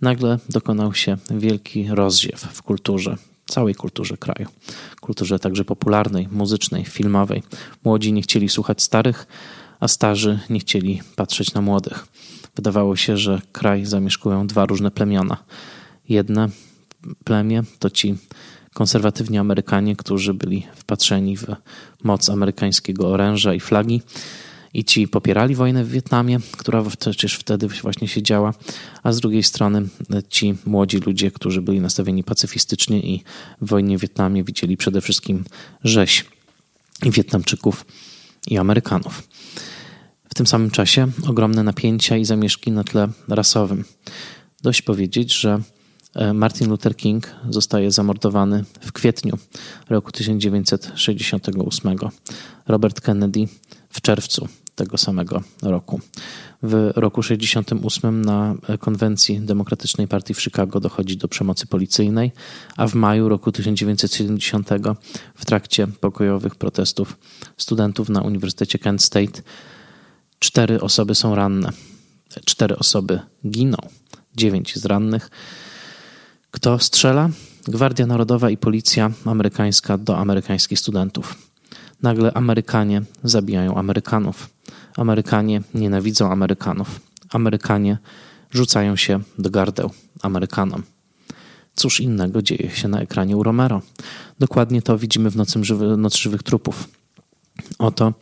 Nagle 0.00 0.38
dokonał 0.48 0.94
się 0.94 1.16
wielki 1.30 1.88
rozziew 1.88 2.40
w 2.40 2.62
kulturze 2.62 3.16
całej 3.50 3.74
kulturze 3.74 4.16
kraju. 4.16 4.48
Kulturze 5.00 5.38
także 5.38 5.64
popularnej, 5.64 6.28
muzycznej, 6.30 6.84
filmowej. 6.84 7.42
Młodzi 7.84 8.12
nie 8.12 8.22
chcieli 8.22 8.48
słuchać 8.48 8.82
starych, 8.82 9.26
a 9.80 9.88
starzy 9.88 10.38
nie 10.50 10.60
chcieli 10.60 11.00
patrzeć 11.16 11.54
na 11.54 11.60
młodych. 11.60 12.06
Wydawało 12.56 12.96
się, 12.96 13.16
że 13.16 13.42
kraj 13.52 13.84
zamieszkują 13.84 14.46
dwa 14.46 14.66
różne 14.66 14.90
plemiona. 14.90 15.36
Jedne 16.08 16.48
plemię 17.24 17.62
to 17.78 17.90
ci 17.90 18.14
konserwatywni 18.74 19.38
Amerykanie, 19.38 19.96
którzy 19.96 20.34
byli 20.34 20.66
wpatrzeni 20.74 21.36
w 21.36 21.46
moc 22.04 22.30
amerykańskiego 22.30 23.08
oręża 23.08 23.54
i 23.54 23.60
flagi, 23.60 24.02
i 24.74 24.84
ci 24.84 25.08
popierali 25.08 25.54
wojnę 25.54 25.84
w 25.84 25.90
Wietnamie, 25.90 26.38
która 26.56 26.84
przecież 26.98 27.34
wtedy 27.34 27.68
właśnie 27.68 28.08
się 28.08 28.22
działa, 28.22 28.54
a 29.02 29.12
z 29.12 29.20
drugiej 29.20 29.42
strony 29.42 29.88
ci 30.28 30.54
młodzi 30.66 30.98
ludzie, 30.98 31.30
którzy 31.30 31.62
byli 31.62 31.80
nastawieni 31.80 32.24
pacyfistycznie 32.24 33.00
i 33.00 33.22
w 33.60 33.68
wojnie 33.68 33.98
w 33.98 34.00
Wietnamie 34.00 34.44
widzieli 34.44 34.76
przede 34.76 35.00
wszystkim 35.00 35.44
rzeź 35.84 36.24
Wietnamczyków 37.02 37.86
i 38.48 38.58
Amerykanów. 38.58 39.28
W 40.28 40.34
tym 40.34 40.46
samym 40.46 40.70
czasie 40.70 41.06
ogromne 41.28 41.62
napięcia 41.62 42.16
i 42.16 42.24
zamieszki 42.24 42.72
na 42.72 42.84
tle 42.84 43.08
rasowym. 43.28 43.84
Dość 44.62 44.82
powiedzieć, 44.82 45.34
że 45.34 45.60
e, 46.14 46.32
Martin 46.32 46.68
Luther 46.68 46.96
King 46.96 47.34
zostaje 47.50 47.90
zamordowany 47.90 48.64
w 48.80 48.92
kwietniu 48.92 49.38
roku 49.88 50.12
1968. 50.12 51.96
Robert 52.66 53.00
Kennedy 53.00 53.48
w 53.90 54.00
czerwcu 54.00 54.48
tego 54.80 54.98
samego 54.98 55.42
roku. 55.62 56.00
W 56.62 56.92
roku 56.96 57.22
68 57.22 58.24
na 58.24 58.54
konwencji 58.78 59.40
Demokratycznej 59.40 60.08
Partii 60.08 60.34
w 60.34 60.40
Chicago 60.40 60.80
dochodzi 60.80 61.16
do 61.16 61.28
przemocy 61.28 61.66
policyjnej, 61.66 62.32
a 62.76 62.86
w 62.86 62.94
maju 62.94 63.28
roku 63.28 63.52
1970 63.52 64.68
w 65.34 65.44
trakcie 65.44 65.86
pokojowych 65.86 66.54
protestów 66.54 67.16
studentów 67.56 68.08
na 68.08 68.22
Uniwersytecie 68.22 68.78
Kent 68.78 69.02
State 69.02 69.42
cztery 70.38 70.80
osoby 70.80 71.14
są 71.14 71.34
ranne. 71.34 71.70
Cztery 72.44 72.76
osoby 72.76 73.20
giną, 73.46 73.78
dziewięć 74.36 74.72
jest 74.74 74.86
rannych. 74.86 75.30
Kto 76.50 76.78
strzela? 76.78 77.30
Gwardia 77.68 78.06
Narodowa 78.06 78.50
i 78.50 78.56
Policja 78.56 79.10
Amerykańska 79.24 79.98
do 79.98 80.18
amerykańskich 80.18 80.78
studentów. 80.78 81.50
Nagle 82.02 82.32
Amerykanie 82.32 83.02
zabijają 83.24 83.74
Amerykanów. 83.74 84.48
Amerykanie 84.96 85.62
nienawidzą 85.74 86.32
Amerykanów. 86.32 87.00
Amerykanie 87.30 87.98
rzucają 88.50 88.96
się 88.96 89.20
do 89.38 89.50
gardeł 89.50 89.90
Amerykanom. 90.22 90.82
Cóż 91.74 92.00
innego 92.00 92.42
dzieje 92.42 92.70
się 92.70 92.88
na 92.88 93.00
ekranie 93.00 93.36
u 93.36 93.42
Romero. 93.42 93.82
Dokładnie 94.38 94.82
to 94.82 94.98
widzimy 94.98 95.30
w 95.30 95.36
Nocy, 95.36 95.64
żywy, 95.64 95.96
Noc 95.96 96.16
Żywych 96.16 96.42
Trupów. 96.42 96.88
Oto 97.78 98.12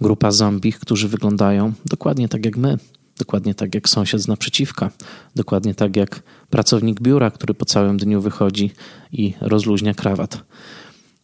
grupa 0.00 0.30
zombich, 0.30 0.78
którzy 0.78 1.08
wyglądają 1.08 1.72
dokładnie 1.84 2.28
tak 2.28 2.44
jak 2.44 2.56
my, 2.56 2.78
dokładnie 3.18 3.54
tak 3.54 3.74
jak 3.74 3.88
sąsiad 3.88 4.20
z 4.20 4.28
naprzeciwka, 4.28 4.90
dokładnie 5.36 5.74
tak 5.74 5.96
jak 5.96 6.22
pracownik 6.50 7.00
biura, 7.00 7.30
który 7.30 7.54
po 7.54 7.64
całym 7.64 7.96
dniu 7.96 8.20
wychodzi 8.20 8.70
i 9.12 9.34
rozluźnia 9.40 9.94
krawat. 9.94 10.42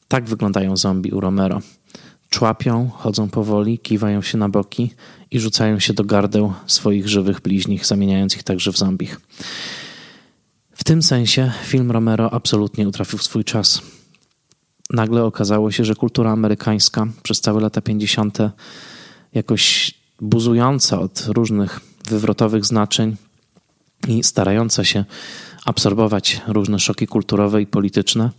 Tak 0.09 0.24
wyglądają 0.24 0.76
zombie 0.76 1.11
u 1.11 1.20
Romero. 1.20 1.61
Człapią, 2.33 2.90
chodzą 2.95 3.29
powoli, 3.29 3.79
kiwają 3.79 4.23
się 4.23 4.38
na 4.38 4.49
boki 4.49 4.95
i 5.31 5.40
rzucają 5.40 5.79
się 5.79 5.92
do 5.92 6.05
gardeł 6.05 6.53
swoich 6.66 7.09
żywych 7.09 7.40
bliźnich, 7.40 7.87
zamieniając 7.87 8.37
ich 8.37 8.42
także 8.42 8.73
w 8.73 8.79
zombich. 8.79 9.21
W 10.75 10.85
tym 10.85 11.03
sensie 11.03 11.53
film 11.64 11.90
Romero 11.90 12.33
absolutnie 12.33 12.88
utrafił 12.88 13.18
swój 13.18 13.45
czas. 13.45 13.83
Nagle 14.90 15.25
okazało 15.25 15.71
się, 15.71 15.85
że 15.85 15.95
kultura 15.95 16.31
amerykańska 16.31 17.07
przez 17.23 17.40
całe 17.40 17.61
lata 17.61 17.81
50. 17.81 18.38
jakoś 19.35 19.95
buzująca 20.21 21.01
od 21.01 21.27
różnych 21.27 21.81
wywrotowych 22.09 22.64
znaczeń 22.64 23.16
i 24.09 24.23
starająca 24.23 24.85
się 24.85 25.05
absorbować 25.64 26.40
różne 26.47 26.79
szoki 26.79 27.07
kulturowe 27.07 27.62
i 27.62 27.66
polityczne, 27.66 28.31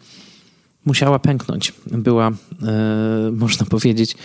musiała 0.85 1.19
pęknąć. 1.19 1.73
Była, 1.87 2.27
e, 2.27 3.31
można 3.31 3.65
powiedzieć, 3.65 4.15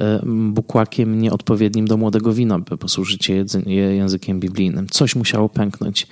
e, 0.00 0.20
bukłakiem 0.26 1.20
nieodpowiednim 1.20 1.86
do 1.86 1.96
młodego 1.96 2.32
wina, 2.32 2.58
by 2.58 2.78
posłużyć 2.78 3.24
się 3.24 3.44
językiem 3.66 4.40
biblijnym. 4.40 4.86
Coś 4.88 5.16
musiało 5.16 5.48
pęknąć. 5.48 6.06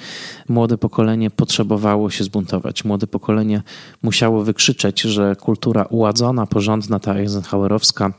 Młode 0.49 0.79
pokolenie 0.79 1.31
potrzebowało 1.31 2.11
się 2.11 2.25
zbuntować. 2.25 2.85
Młode 2.85 3.07
pokolenie 3.07 3.63
musiało 4.03 4.45
wykrzyczeć, 4.45 5.01
że 5.01 5.37
kultura 5.37 5.85
uładzona, 5.85 6.47
porządna, 6.47 6.99
ta 6.99 7.15
Eisenhowerowska, 7.15 8.13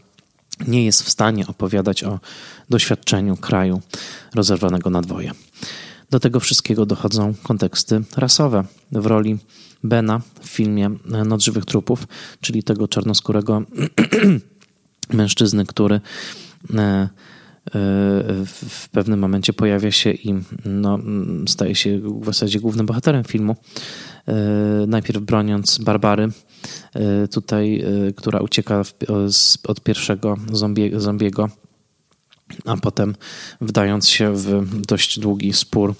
nie 0.67 0.85
jest 0.85 1.03
w 1.03 1.09
stanie 1.09 1.47
opowiadać 1.47 2.03
o 2.03 2.19
doświadczeniu 2.69 3.37
kraju 3.37 3.81
rozerwanego 4.35 4.89
na 4.89 5.01
dwoje. 5.01 5.31
Do 6.11 6.19
tego 6.19 6.39
wszystkiego 6.39 6.85
dochodzą 6.85 7.33
konteksty 7.43 8.01
rasowe. 8.17 8.63
W 8.91 9.05
roli 9.05 9.37
Bena 9.83 10.21
w 10.41 10.47
filmie 10.47 10.89
Noc 11.25 11.43
Żywych 11.43 11.65
Trupów, 11.65 12.07
czyli 12.41 12.63
tego 12.63 12.87
czarnoskórego 12.87 13.61
mężczyzny, 15.13 15.65
który 15.65 15.95
e, 15.95 16.79
e, 16.79 17.09
w 18.45 18.89
pewnym 18.91 19.19
momencie 19.19 19.53
pojawia 19.53 19.91
się 19.91 20.11
i 20.11 20.33
no, 20.65 20.99
staje 21.47 21.75
się 21.75 21.99
w 21.99 22.25
zasadzie 22.25 22.59
głównym 22.59 22.85
bohaterem 22.85 23.23
filmu. 23.23 23.55
E, 24.27 24.35
najpierw 24.87 25.21
broniąc 25.21 25.77
Barbary, 25.77 26.27
tutaj, 27.31 27.83
która 28.15 28.39
ucieka 28.39 28.83
od 29.67 29.81
pierwszego 29.81 30.37
zombiego 30.97 31.49
a 32.65 32.77
potem 32.77 33.15
wdając 33.61 34.09
się 34.09 34.35
w 34.35 34.81
dość 34.81 35.19
długi 35.19 35.53
spór 35.53 35.95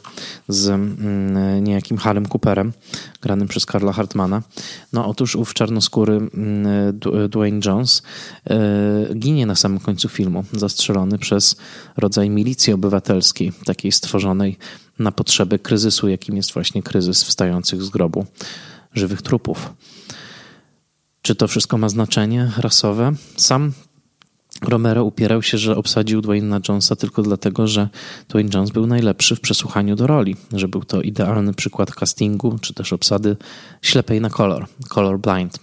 z 0.47 0.69
mm, 0.69 1.63
niejakim 1.63 1.97
Harem 1.97 2.25
Cooperem, 2.25 2.73
granym 3.21 3.47
przez 3.47 3.65
Karla 3.65 3.93
Hartmana. 3.93 4.41
No 4.93 5.07
otóż 5.07 5.35
ów 5.35 5.53
czarnoskóry 5.53 6.13
mm, 6.13 6.99
Dwayne 7.29 7.59
Jones 7.65 8.03
e, 8.49 9.15
ginie 9.15 9.45
na 9.45 9.55
samym 9.55 9.79
końcu 9.79 10.09
filmu, 10.09 10.43
zastrzelony 10.53 11.17
przez 11.17 11.55
rodzaj 11.97 12.29
milicji 12.29 12.73
obywatelskiej, 12.73 13.51
takiej 13.65 13.91
stworzonej 13.91 14.57
na 14.99 15.11
potrzeby 15.11 15.59
kryzysu, 15.59 16.07
jakim 16.07 16.37
jest 16.37 16.53
właśnie 16.53 16.83
kryzys 16.83 17.23
wstających 17.23 17.83
z 17.83 17.89
grobu 17.89 18.25
żywych 18.93 19.21
trupów. 19.21 19.73
Czy 21.21 21.35
to 21.35 21.47
wszystko 21.47 21.77
ma 21.77 21.89
znaczenie 21.89 22.51
rasowe? 22.57 23.13
Sam 23.37 23.71
Romero 24.61 25.03
upierał 25.03 25.41
się, 25.41 25.57
że 25.57 25.75
obsadził 25.77 26.21
Dwayne'a 26.21 26.69
Jonesa 26.69 26.95
tylko 26.95 27.21
dlatego, 27.21 27.67
że 27.67 27.89
Dwayne 28.29 28.49
Jones 28.53 28.69
był 28.69 28.87
najlepszy 28.87 29.35
w 29.35 29.39
przesłuchaniu 29.39 29.95
do 29.95 30.07
roli, 30.07 30.35
że 30.53 30.67
był 30.67 30.83
to 30.83 31.01
idealny 31.01 31.53
przykład 31.53 31.91
castingu, 31.91 32.57
czy 32.61 32.73
też 32.73 32.93
obsady 32.93 33.37
ślepej 33.81 34.21
na 34.21 34.29
kolor, 34.29 34.67
color 34.89 35.19
blind. 35.19 35.59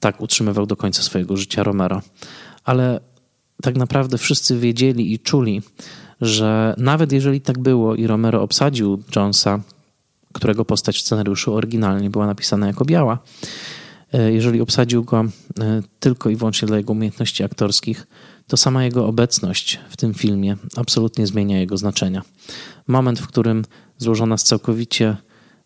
Tak 0.00 0.20
utrzymywał 0.20 0.66
do 0.66 0.76
końca 0.76 1.02
swojego 1.02 1.36
życia 1.36 1.62
Romero. 1.62 2.02
Ale 2.64 3.00
tak 3.62 3.76
naprawdę 3.76 4.18
wszyscy 4.18 4.58
wiedzieli 4.58 5.12
i 5.12 5.18
czuli, 5.18 5.62
że 6.20 6.74
nawet 6.78 7.12
jeżeli 7.12 7.40
tak 7.40 7.58
było 7.58 7.94
i 7.94 8.06
Romero 8.06 8.42
obsadził 8.42 9.02
Jonesa, 9.16 9.60
którego 10.32 10.64
postać 10.64 10.96
w 10.96 11.00
scenariuszu 11.00 11.54
oryginalnie 11.54 12.10
była 12.10 12.26
napisana 12.26 12.66
jako 12.66 12.84
biała, 12.84 13.18
jeżeli 14.12 14.60
obsadził 14.60 15.04
go 15.04 15.24
tylko 16.00 16.30
i 16.30 16.36
wyłącznie 16.36 16.68
dla 16.68 16.76
jego 16.76 16.92
umiejętności 16.92 17.44
aktorskich, 17.44 18.06
to 18.46 18.56
sama 18.56 18.84
jego 18.84 19.06
obecność 19.06 19.80
w 19.90 19.96
tym 19.96 20.14
filmie 20.14 20.56
absolutnie 20.76 21.26
zmienia 21.26 21.60
jego 21.60 21.76
znaczenia. 21.76 22.22
Moment, 22.86 23.20
w 23.20 23.26
którym 23.26 23.64
złożona 23.98 24.36
z 24.36 24.44
całkowicie 24.44 25.16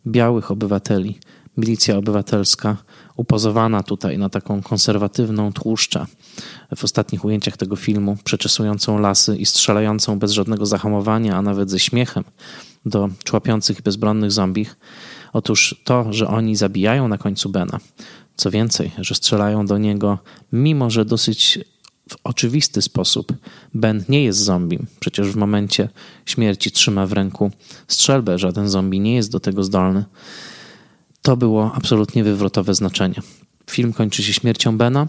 białych 0.06 0.50
obywateli, 0.50 1.18
milicja 1.56 1.96
obywatelska, 1.96 2.76
upozowana 3.16 3.82
tutaj 3.82 4.18
na 4.18 4.28
taką 4.28 4.62
konserwatywną 4.62 5.52
tłuszczę 5.52 6.06
w 6.76 6.84
ostatnich 6.84 7.24
ujęciach 7.24 7.56
tego 7.56 7.76
filmu, 7.76 8.16
przeczesującą 8.24 8.98
lasy 8.98 9.36
i 9.36 9.46
strzelającą 9.46 10.18
bez 10.18 10.32
żadnego 10.32 10.66
zahamowania, 10.66 11.36
a 11.36 11.42
nawet 11.42 11.70
ze 11.70 11.78
śmiechem 11.78 12.24
do 12.86 13.08
człapiących 13.24 13.82
bezbronnych 13.82 14.32
zombich. 14.32 14.76
Otóż 15.32 15.80
to, 15.84 16.12
że 16.12 16.28
oni 16.28 16.56
zabijają 16.56 17.08
na 17.08 17.18
końcu 17.18 17.48
Bena, 17.48 17.80
co 18.36 18.50
więcej, 18.50 18.90
że 18.98 19.14
strzelają 19.14 19.66
do 19.66 19.78
niego, 19.78 20.18
mimo 20.52 20.90
że 20.90 21.04
dosyć 21.04 21.58
w 22.08 22.16
oczywisty 22.24 22.82
sposób. 22.82 23.32
Ben 23.74 24.04
nie 24.08 24.24
jest 24.24 24.38
zombie. 24.38 24.78
Przecież 25.00 25.28
w 25.28 25.36
momencie 25.36 25.88
śmierci 26.26 26.70
trzyma 26.70 27.06
w 27.06 27.12
ręku 27.12 27.50
strzelbę. 27.88 28.38
Żaden 28.38 28.68
zombie 28.68 29.00
nie 29.00 29.14
jest 29.14 29.30
do 29.30 29.40
tego 29.40 29.64
zdolny. 29.64 30.04
To 31.22 31.36
było 31.36 31.72
absolutnie 31.74 32.24
wywrotowe 32.24 32.74
znaczenie. 32.74 33.20
Film 33.70 33.92
kończy 33.92 34.22
się 34.22 34.32
śmiercią 34.32 34.78
Bena, 34.78 35.08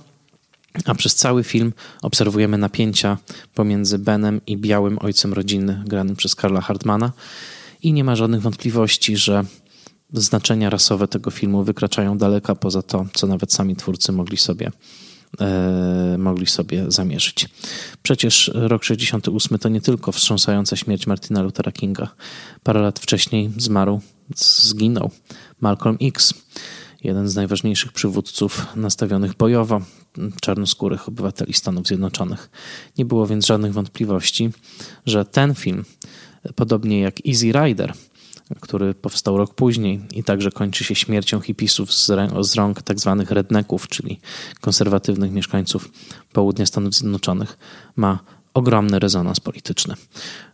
a 0.86 0.96
przez 0.96 1.16
cały 1.16 1.44
film 1.44 1.74
obserwujemy 2.02 2.58
napięcia 2.58 3.18
pomiędzy 3.54 4.00
Benem 4.00 4.42
i 4.48 4.58
białym 4.58 4.98
ojcem 5.02 5.34
rodziny, 5.34 5.84
granym 5.86 6.16
przez 6.16 6.36
Karla 6.36 6.62
Hartmana. 6.62 7.12
I 7.82 7.94
nie 7.94 8.04
ma 8.04 8.16
żadnych 8.16 8.42
wątpliwości, 8.42 9.18
że 9.18 9.44
znaczenia 10.14 10.70
rasowe 10.70 11.08
tego 11.08 11.32
filmu 11.32 11.64
wykraczają 11.64 12.18
daleko 12.18 12.56
poza 12.56 12.82
to, 12.82 13.06
co 13.14 13.28
nawet 13.28 13.54
sami 13.54 13.76
twórcy 13.76 14.12
mogli 14.12 14.38
sobie 14.38 14.72
E, 15.42 16.16
mogli 16.18 16.48
sobie 16.48 16.86
zamierzyć. 16.88 17.50
Przecież 18.04 18.52
rok 18.54 18.84
68 18.84 19.60
to 19.60 19.70
nie 19.70 19.82
tylko 19.82 20.12
wstrząsająca 20.12 20.76
śmierć 20.76 21.08
Martina 21.08 21.42
Luthera 21.42 21.72
Kinga. 21.72 22.08
Parę 22.64 22.82
lat 22.82 23.00
wcześniej 23.00 23.52
zmarł, 23.58 24.02
zginął 24.36 25.12
Malcolm 25.62 25.98
X, 26.02 26.34
jeden 27.04 27.30
z 27.30 27.36
najważniejszych 27.36 27.92
przywódców 27.92 28.66
nastawionych 28.76 29.34
bojowo 29.34 29.82
czarnoskórych 30.42 31.08
obywateli 31.08 31.54
Stanów 31.54 31.88
Zjednoczonych. 31.88 32.50
Nie 32.98 33.06
było 33.06 33.28
więc 33.28 33.46
żadnych 33.46 33.74
wątpliwości, 33.74 34.50
że 35.06 35.26
ten 35.26 35.56
film, 35.56 35.86
podobnie 36.56 37.00
jak 37.00 37.28
Easy 37.28 37.52
Rider, 37.52 37.94
który 38.62 38.94
powstał 38.94 39.38
rok 39.38 39.54
później 39.54 40.02
i 40.14 40.24
także 40.24 40.52
kończy 40.52 40.84
się 40.84 40.96
śmiercią 40.96 41.40
hipisów 41.40 41.94
z, 41.94 42.12
z 42.42 42.56
rąk 42.56 42.82
tzw. 42.82 43.16
Tak 43.20 43.32
redneków, 43.32 43.88
czyli 43.88 44.20
konserwatywnych 44.62 45.32
mieszkańców 45.32 45.90
południa 46.34 46.66
Stanów 46.66 46.94
Zjednoczonych, 46.94 47.58
ma 47.96 48.20
ogromny 48.54 49.00
rezonans 49.00 49.40
polityczny. 49.40 49.96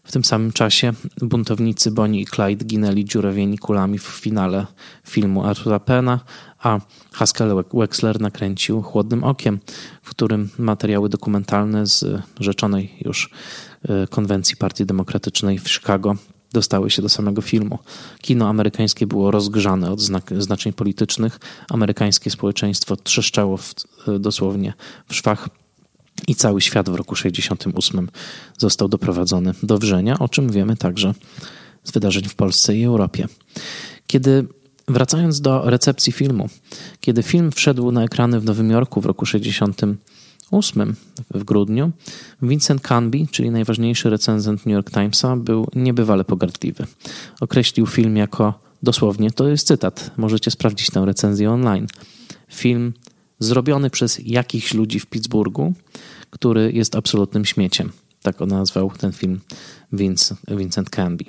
W 0.04 0.12
tym 0.12 0.24
samym 0.24 0.52
czasie 0.52 0.94
buntownicy 1.22 1.92
Bonnie 1.92 2.22
i 2.22 2.26
Clyde 2.26 2.66
ginęli 2.66 3.06
dziurawieni 3.06 3.58
kulami 3.58 4.00
w 4.00 4.04
finale 4.04 4.66
filmu 5.08 5.46
Artura 5.46 5.80
Pena, 5.80 6.20
a 6.60 6.80
Haskell 7.12 7.64
Wexler 7.74 8.22
nakręcił 8.22 8.82
Chłodnym 8.82 9.24
Okiem, 9.24 9.60
w 10.02 10.10
którym 10.10 10.50
materiały 10.58 11.10
dokumentalne 11.10 11.88
z 11.88 12.06
rzeczonej 12.40 12.96
już 13.02 13.30
e, 13.84 14.08
konwencji 14.08 14.58
Partii 14.58 14.86
Demokratycznej 14.86 15.60
w 15.60 15.70
Chicago 15.70 16.16
dostały 16.54 16.92
się 16.92 17.02
do 17.02 17.10
samego 17.10 17.42
filmu. 17.42 17.80
Kino 18.22 18.50
amerykańskie 18.50 19.08
było 19.08 19.32
rozgrzane 19.32 19.92
od 19.92 20.02
znak, 20.02 20.32
znaczeń 20.38 20.74
politycznych. 20.74 21.40
Amerykańskie 21.70 22.30
społeczeństwo 22.30 22.96
trzeszczało 22.96 23.58
w, 23.58 23.74
dosłownie 24.20 24.74
w 25.08 25.16
szwach 25.16 25.50
i 26.28 26.36
cały 26.36 26.62
świat 26.62 26.90
w 26.90 26.96
roku 26.96 27.16
68 27.16 28.10
został 28.58 28.88
doprowadzony 28.88 29.54
do 29.64 29.78
wrzenia, 29.78 30.20
o 30.20 30.30
czym 30.30 30.52
wiemy 30.52 30.78
także 30.78 31.14
z 31.84 31.92
wydarzeń 31.92 32.24
w 32.24 32.36
Polsce 32.36 32.78
i 32.78 32.84
Europie. 32.84 33.28
Kiedy 34.08 34.48
wracając 34.88 35.42
do 35.42 35.70
recepcji 35.70 36.14
filmu, 36.14 36.50
kiedy 37.00 37.24
film 37.24 37.52
wszedł 37.52 37.92
na 37.92 38.04
ekrany 38.04 38.40
w 38.40 38.46
Nowym 38.46 38.70
Jorku 38.70 39.02
w 39.02 39.06
roku 39.06 39.26
68, 39.26 39.98
8 40.52 40.96
w 41.34 41.44
grudniu 41.44 41.92
Vincent 42.42 42.82
Canby, 42.82 43.18
czyli 43.32 43.52
najważniejszy 43.52 44.10
recenzent 44.10 44.66
New 44.66 44.74
York 44.74 44.92
Timesa, 44.92 45.36
był 45.36 45.68
niebywale 45.76 46.24
pogardliwy. 46.24 46.88
Określił 47.42 47.88
film 47.88 48.18
jako 48.18 48.60
dosłownie, 48.84 49.32
to 49.32 49.48
jest 49.48 49.68
cytat, 49.68 50.12
możecie 50.18 50.52
sprawdzić 50.52 50.90
tę 50.90 51.06
recenzję 51.06 51.52
online. 51.52 51.88
Film 52.52 52.94
zrobiony 53.40 53.90
przez 53.90 54.20
jakichś 54.26 54.74
ludzi 54.74 55.00
w 55.00 55.06
Pittsburghu, 55.06 55.74
który 56.30 56.72
jest 56.72 56.96
absolutnym 56.96 57.46
śmieciem. 57.46 57.92
Tak 58.22 58.42
on 58.42 58.50
nazwał 58.50 58.92
ten 58.98 59.12
film 59.12 59.40
Vince, 59.94 60.36
Vincent 60.48 60.90
Canby. 60.90 61.26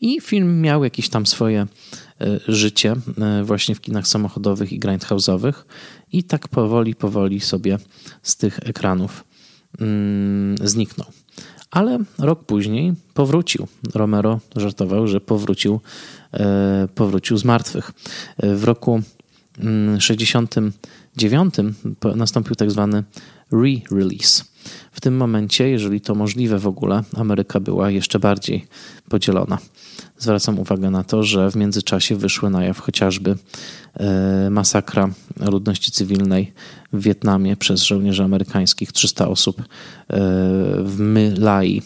I 0.00 0.20
film 0.20 0.60
miał 0.60 0.84
jakieś 0.84 1.08
tam 1.08 1.26
swoje 1.26 1.66
e, 2.20 2.40
życie 2.48 2.96
e, 3.20 3.44
właśnie 3.44 3.74
w 3.74 3.80
kinach 3.80 4.08
samochodowych 4.08 4.72
i 4.72 4.80
grindhouse'owych 4.80 5.52
i 6.12 6.24
tak 6.24 6.48
powoli, 6.48 6.94
powoli 6.94 7.40
sobie 7.40 7.78
z 8.22 8.36
tych 8.36 8.58
ekranów 8.62 9.24
mm, 9.80 10.56
zniknął. 10.64 11.06
Ale 11.70 11.98
rok 12.18 12.44
później 12.44 12.94
powrócił. 13.14 13.68
Romero 13.94 14.40
żartował, 14.56 15.06
że 15.06 15.20
powrócił, 15.20 15.80
e, 16.32 16.88
powrócił 16.94 17.36
z 17.36 17.44
martwych. 17.44 17.92
W 18.38 18.64
roku 18.64 19.02
69 19.98 21.58
mm, 21.58 21.74
nastąpił 22.16 22.56
tak 22.56 22.70
zwany 22.70 23.04
re-release. 23.52 24.44
W 24.92 25.00
tym 25.00 25.16
momencie, 25.16 25.68
jeżeli 25.68 26.00
to 26.00 26.14
możliwe 26.14 26.58
w 26.58 26.66
ogóle, 26.66 27.02
Ameryka 27.16 27.60
była 27.60 27.90
jeszcze 27.90 28.18
bardziej 28.18 28.66
podzielona. 29.08 29.58
Zwracam 30.18 30.58
uwagę 30.58 30.90
na 30.90 31.04
to, 31.04 31.22
że 31.22 31.50
w 31.50 31.56
międzyczasie 31.56 32.16
wyszły 32.16 32.50
na 32.50 32.64
jaw 32.64 32.78
chociażby 32.80 33.36
e, 33.94 34.50
masakra 34.50 35.10
ludności 35.40 35.92
cywilnej 35.92 36.52
w 36.92 37.02
Wietnamie 37.02 37.56
przez 37.56 37.82
żołnierzy 37.82 38.24
amerykańskich, 38.24 38.92
300 38.92 39.28
osób 39.28 39.60
e, 39.60 39.64
w 40.82 40.96
My 40.98 41.34
Lai. 41.38 41.82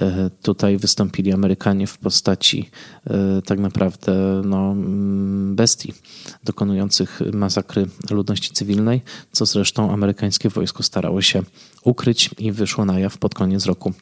E, 0.00 0.30
tutaj 0.42 0.78
wystąpili 0.78 1.32
Amerykanie 1.32 1.86
w 1.86 1.98
postaci 1.98 2.70
tak 3.44 3.58
naprawdę 3.58 4.42
no, 4.44 4.72
mm, 4.72 5.56
bestii 5.56 5.94
dokonujących 6.44 7.20
masakry 7.32 7.86
ludności 8.10 8.50
cywilnej, 8.52 9.02
co 9.32 9.46
zresztą 9.46 9.92
amerykańskie 9.92 10.48
wojsko 10.48 10.82
starało 10.82 11.22
się 11.22 11.42
ukryć 11.84 12.30
i 12.38 12.52
wyszło 12.52 12.84
na 12.84 12.98
jaw 12.98 13.18
pod 13.18 13.34
koniec 13.34 13.66
roku 13.66 13.92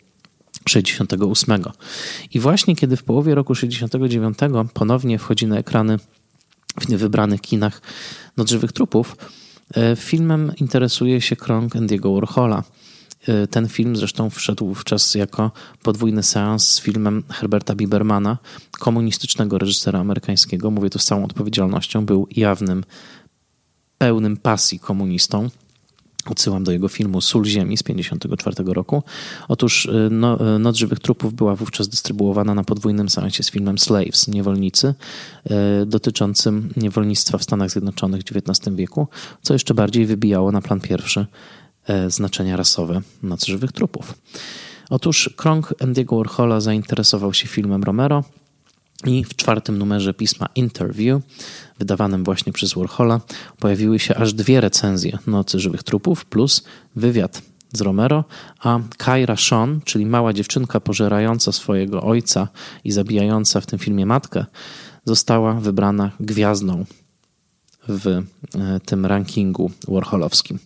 68. 0.69 1.63
I 2.35 2.41
właśnie 2.41 2.77
kiedy 2.77 2.97
w 2.97 3.05
połowie 3.05 3.35
roku 3.35 3.55
69 3.55 4.39
ponownie 4.75 5.19
wchodzi 5.19 5.47
na 5.47 5.59
ekrany 5.59 5.99
w 6.81 6.89
niewybranych 6.89 7.41
kinach 7.41 7.83
Noc 8.37 8.51
Żywych 8.51 8.73
Trupów, 8.73 9.17
e, 9.75 9.97
filmem 9.97 10.53
interesuje 10.61 11.21
się 11.21 11.37
krąg 11.37 11.75
Andy'ego 11.75 12.15
Warhola. 12.15 12.65
E, 13.27 13.47
ten 13.47 13.69
film 13.69 13.97
zresztą 13.97 14.31
wszedł 14.31 14.67
wówczas 14.67 15.15
jako 15.15 15.51
podwójny 15.83 16.23
seans 16.23 16.69
z 16.69 16.81
filmem 16.81 17.23
Herberta 17.29 17.75
Bibermana, 17.75 18.39
komunistycznego 18.79 19.59
reżysera 19.59 20.01
amerykańskiego. 20.01 20.71
Mówię 20.71 20.91
to 20.91 20.99
z 20.99 21.05
całą 21.05 21.25
odpowiedzialnością. 21.25 22.07
Był 22.07 22.27
jawnym, 22.31 22.85
pełnym 23.99 24.37
pasji 24.37 24.79
komunistą 24.79 25.49
Odsyłam 26.31 26.65
do 26.65 26.73
jego 26.73 26.89
filmu 26.89 27.21
Sól 27.21 27.45
Ziemi 27.45 27.77
z 27.77 27.83
1954 27.83 28.73
roku. 28.73 29.03
Otóż 29.49 29.87
y, 29.87 30.09
no, 30.11 30.55
y, 30.57 30.59
Noc 30.59 30.77
Żywych 30.77 30.99
Trupów 30.99 31.35
była 31.35 31.55
wówczas 31.55 31.89
dystrybuowana 31.89 32.55
na 32.55 32.65
podwójnym 32.65 33.09
seansie 33.09 33.43
z 33.43 33.51
filmem 33.51 33.79
Slaves, 33.79 34.29
Niewolnicy, 34.29 34.95
y, 35.83 35.87
dotyczącym 35.87 36.73
niewolnictwa 36.77 37.39
w 37.39 37.43
Stanach 37.43 37.71
Zjednoczonych 37.71 38.23
w 38.23 38.25
XIX 38.37 38.77
wieku, 38.77 39.09
co 39.43 39.53
jeszcze 39.53 39.75
bardziej 39.75 40.07
wybijało 40.07 40.53
na 40.53 40.63
plan 40.63 40.81
pierwszy 40.81 41.27
znaczenia 42.09 42.57
rasowe 42.57 43.01
Noc 43.23 43.47
Żywych 43.47 43.73
Trupów. 43.73 44.15
Otóż 44.91 45.31
krąg 45.37 45.75
Andy'ego 45.81 46.17
Warhola 46.17 46.61
zainteresował 46.61 47.35
się 47.35 47.49
filmem 47.49 47.83
Romero 47.83 48.25
i 49.05 49.25
w 49.25 49.37
czwartym 49.37 49.79
numerze 49.79 50.15
pisma 50.15 50.49
Interview 50.55 51.23
wydawanym 51.79 52.25
właśnie 52.25 52.53
przez 52.53 52.75
Warhola, 52.75 53.21
pojawiły 53.59 53.99
się 53.99 54.15
aż 54.15 54.33
dwie 54.33 54.61
recenzje 54.61 55.19
Nocy 55.27 55.61
Żywych 55.61 55.83
Trupów 55.83 56.25
plus 56.25 56.65
wywiad 56.97 57.43
z 57.73 57.81
Romero, 57.81 58.25
a 58.61 58.81
Kyra 58.99 59.37
Sean, 59.37 59.81
czyli 59.85 60.07
mała 60.07 60.33
dziewczynka 60.33 60.81
pożerająca 60.81 61.53
swojego 61.53 62.03
ojca 62.03 62.49
i 62.85 62.93
zabijająca 62.93 63.61
w 63.61 63.67
tym 63.67 63.79
filmie 63.79 64.07
matkę, 64.07 64.45
została 65.05 65.55
wybrana 65.55 66.11
gwiazdą 66.21 66.85
w 67.89 68.07
e, 68.07 68.23
tym 68.85 69.07
rankingu 69.07 69.71
warholowskim. 69.89 70.59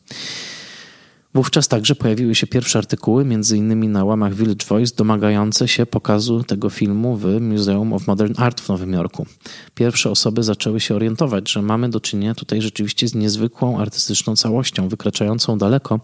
Wówczas 1.35 1.69
także 1.69 1.95
pojawiły 1.95 2.35
się 2.35 2.47
pierwsze 2.47 2.79
artykuły, 2.79 3.25
między 3.25 3.57
innymi 3.57 3.89
na 3.89 4.05
łamach 4.05 4.35
Village 4.35 4.67
Voice, 4.67 4.95
domagające 4.97 5.69
się 5.69 5.87
pokazu 5.87 6.45
tego 6.45 6.71
filmu 6.71 7.17
w 7.17 7.41
Museum 7.41 7.93
of 7.93 8.07
Modern 8.07 8.35
Art 8.37 8.61
w 8.61 8.69
Nowym 8.69 8.93
Jorku. 8.93 9.27
Pierwsze 9.75 10.11
osoby 10.11 10.43
zaczęły 10.43 10.81
się 10.81 10.95
orientować, 10.95 11.53
że 11.53 11.63
mamy 11.63 11.89
do 11.89 12.01
czynienia 12.01 12.35
tutaj 12.35 12.63
rzeczywiście 12.63 13.09
z 13.09 13.15
niezwykłą 13.15 13.79
artystyczną 13.79 14.37
całością, 14.37 14.89
wykraczającą 14.89 15.59
daleko 15.59 16.01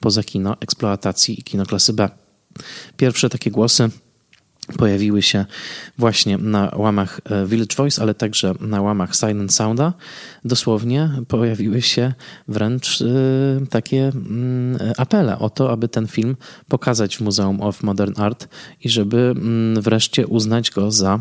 poza 0.00 0.22
kino 0.22 0.56
eksploatacji 0.60 1.40
i 1.40 1.42
kino 1.42 1.66
klasy 1.66 1.92
B. 1.92 2.08
Pierwsze 2.96 3.28
takie 3.28 3.50
głosy 3.50 3.90
pojawiły 4.78 5.22
się 5.22 5.44
właśnie 5.98 6.38
na 6.38 6.72
łamach 6.76 7.20
e, 7.24 7.46
Village 7.46 7.76
Voice, 7.76 8.02
ale 8.02 8.14
także 8.14 8.54
na 8.60 8.82
łamach 8.82 9.16
Silent 9.16 9.54
Sounda. 9.54 9.92
Dosłownie 10.44 11.10
pojawiły 11.28 11.82
się 11.82 12.12
wręcz 12.48 13.02
e, 13.02 13.06
takie 13.66 14.08
mm, 14.08 14.78
apele 14.96 15.38
o 15.38 15.50
to, 15.50 15.72
aby 15.72 15.88
ten 15.88 16.06
film 16.06 16.36
pokazać 16.68 17.16
w 17.16 17.20
Muzeum 17.20 17.60
of 17.60 17.82
Modern 17.82 18.20
Art 18.20 18.48
i 18.84 18.88
żeby 18.88 19.34
mm, 19.36 19.82
wreszcie 19.82 20.26
uznać 20.26 20.70
go 20.70 20.90
za 20.90 21.20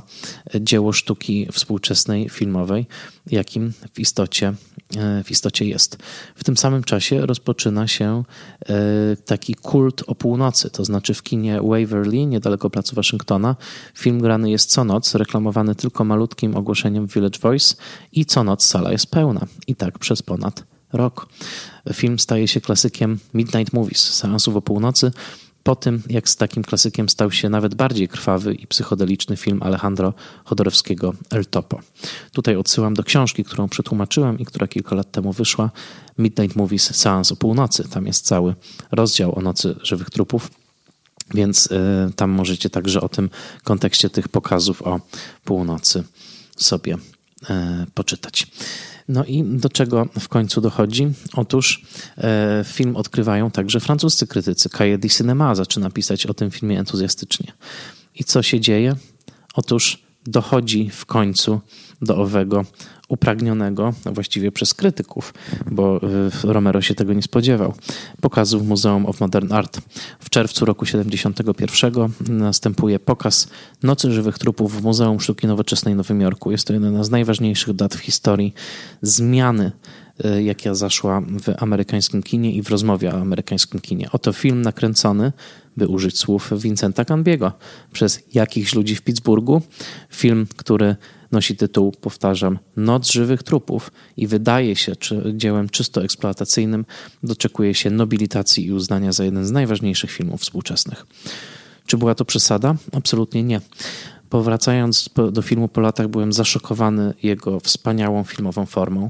dzieło 0.59 0.93
sztuki 0.93 1.47
współczesnej 1.51 2.29
filmowej, 2.29 2.85
jakim 3.31 3.73
w 3.93 3.99
istocie, 3.99 4.53
w 5.23 5.31
istocie 5.31 5.65
jest. 5.65 5.97
W 6.35 6.43
tym 6.43 6.57
samym 6.57 6.83
czasie 6.83 7.25
rozpoczyna 7.25 7.87
się 7.87 8.23
taki 9.25 9.55
kult 9.55 10.03
o 10.07 10.15
północy, 10.15 10.69
to 10.69 10.85
znaczy 10.85 11.13
w 11.13 11.23
kinie 11.23 11.61
Waverly, 11.61 12.25
niedaleko 12.25 12.69
placu 12.69 12.95
Waszyngtona, 12.95 13.55
Film 13.95 14.19
grany 14.19 14.51
jest 14.51 14.69
co 14.69 14.83
noc, 14.83 15.15
reklamowany 15.15 15.75
tylko 15.75 16.03
malutkim 16.03 16.57
ogłoszeniem 16.57 17.07
Village 17.07 17.39
Voice 17.39 17.75
i 18.11 18.25
co 18.25 18.43
noc 18.43 18.65
sala 18.65 18.91
jest 18.91 19.07
pełna. 19.07 19.45
I 19.67 19.75
tak 19.75 19.99
przez 19.99 20.21
ponad 20.21 20.63
rok. 20.93 21.29
Film 21.93 22.19
staje 22.19 22.47
się 22.47 22.61
klasykiem 22.61 23.19
Midnight 23.33 23.73
Movies, 23.73 24.13
seansów 24.13 24.55
o 24.55 24.61
północy, 24.61 25.11
po 25.63 25.75
tym, 25.75 26.03
jak 26.09 26.29
z 26.29 26.35
takim 26.35 26.63
klasykiem 26.63 27.09
stał 27.09 27.31
się 27.31 27.49
nawet 27.49 27.75
bardziej 27.75 28.07
krwawy 28.07 28.53
i 28.53 28.67
psychodeliczny 28.67 29.37
film 29.37 29.63
Alejandro 29.63 30.13
Chodorowskiego 30.45 31.13
El 31.29 31.45
Topo. 31.45 31.79
Tutaj 32.31 32.55
odsyłam 32.55 32.93
do 32.93 33.03
książki, 33.03 33.43
którą 33.43 33.69
przetłumaczyłem 33.69 34.39
i 34.39 34.45
która 34.45 34.67
kilka 34.67 34.95
lat 34.95 35.11
temu 35.11 35.33
wyszła. 35.33 35.71
Midnight 36.17 36.55
Movies 36.55 36.95
Seans 36.95 37.31
o 37.31 37.35
północy. 37.35 37.89
Tam 37.89 38.07
jest 38.07 38.25
cały 38.25 38.55
rozdział 38.91 39.37
o 39.37 39.41
nocy 39.41 39.75
żywych 39.83 40.09
trupów. 40.09 40.51
Więc 41.33 41.65
y, 41.65 42.13
tam 42.15 42.29
możecie 42.29 42.69
także 42.69 43.01
o 43.01 43.09
tym 43.09 43.29
kontekście 43.63 44.09
tych 44.09 44.27
pokazów 44.27 44.81
o 44.81 44.99
północy 45.43 46.03
sobie 46.57 46.97
poczytać. 47.93 48.47
No 49.07 49.25
i 49.25 49.43
do 49.43 49.69
czego 49.69 50.05
w 50.19 50.27
końcu 50.27 50.61
dochodzi? 50.61 51.07
Otóż 51.33 51.83
y, 52.17 52.21
film 52.63 52.95
odkrywają 52.95 53.51
także 53.51 53.79
francuscy 53.79 54.27
krytycy. 54.27 54.69
Du 54.97 55.09
Cinema 55.09 55.55
zaczyna 55.55 55.89
pisać 55.89 56.25
o 56.25 56.33
tym 56.33 56.51
filmie 56.51 56.79
entuzjastycznie. 56.79 57.51
I 58.15 58.23
co 58.23 58.43
się 58.43 58.59
dzieje? 58.59 58.95
Otóż 59.53 60.03
dochodzi 60.25 60.89
w 60.89 61.05
końcu 61.05 61.61
do 62.01 62.17
owego 62.17 62.65
upragnionego 63.09 63.93
właściwie 64.05 64.51
przez 64.51 64.73
krytyków, 64.73 65.33
bo 65.71 65.97
y, 65.97 66.53
Romero 66.53 66.81
się 66.81 66.95
tego 66.95 67.13
nie 67.13 67.21
spodziewał, 67.21 67.73
pokazu 68.21 68.59
w 68.59 68.67
Muzeum 68.67 69.05
of 69.05 69.19
Modern 69.19 69.53
Art. 69.53 69.81
W 70.19 70.29
czerwcu 70.29 70.65
roku 70.65 70.85
1971 70.85 72.37
następuje 72.37 72.99
pokaz 72.99 73.47
Nocy 73.83 74.11
Żywych 74.11 74.37
Trupów 74.37 74.81
w 74.81 74.83
Muzeum 74.83 75.19
Sztuki 75.19 75.47
Nowoczesnej 75.47 75.93
w 75.93 75.97
Nowym 75.97 76.21
Jorku. 76.21 76.51
Jest 76.51 76.67
to 76.67 76.73
jedna 76.73 77.03
z 77.03 77.09
najważniejszych 77.09 77.73
dat 77.73 77.95
w 77.95 77.99
historii 77.99 78.53
zmiany 79.01 79.71
y, 80.25 80.43
jaka 80.43 80.75
zaszła 80.75 81.21
w 81.21 81.63
amerykańskim 81.63 82.23
kinie 82.23 82.51
i 82.51 82.61
w 82.61 82.69
rozmowie 82.69 83.13
o 83.13 83.17
amerykańskim 83.17 83.79
kinie. 83.79 84.09
Oto 84.11 84.33
film 84.33 84.61
nakręcony, 84.61 85.31
by 85.79 85.87
użyć 85.87 86.19
słów 86.19 86.51
Vincenta 86.57 87.05
Canbiego, 87.05 87.51
przez 87.91 88.19
jakichś 88.33 88.75
ludzi 88.75 88.95
w 88.95 89.01
Pittsburghu. 89.01 89.61
Film, 90.09 90.47
który 90.55 90.95
nosi 91.31 91.55
tytuł, 91.55 91.91
powtarzam, 91.91 92.59
Noc 92.77 93.11
żywych 93.11 93.43
trupów 93.43 93.91
i 94.17 94.27
wydaje 94.27 94.75
się 94.75 94.95
czy 94.95 95.33
dziełem 95.35 95.69
czysto 95.69 96.03
eksploatacyjnym, 96.03 96.85
doczekuje 97.23 97.73
się 97.73 97.89
nobilitacji 97.89 98.65
i 98.65 98.73
uznania 98.73 99.11
za 99.11 99.25
jeden 99.25 99.45
z 99.45 99.51
najważniejszych 99.51 100.11
filmów 100.11 100.41
współczesnych. 100.41 101.05
Czy 101.85 101.97
była 101.97 102.15
to 102.15 102.25
przesada? 102.25 102.75
Absolutnie 102.91 103.43
nie. 103.43 103.61
Powracając 104.29 105.09
do 105.31 105.41
filmu 105.41 105.67
po 105.67 105.81
latach, 105.81 106.07
byłem 106.07 106.33
zaszokowany 106.33 107.13
jego 107.23 107.59
wspaniałą 107.59 108.23
filmową 108.23 108.65
formą 108.65 109.09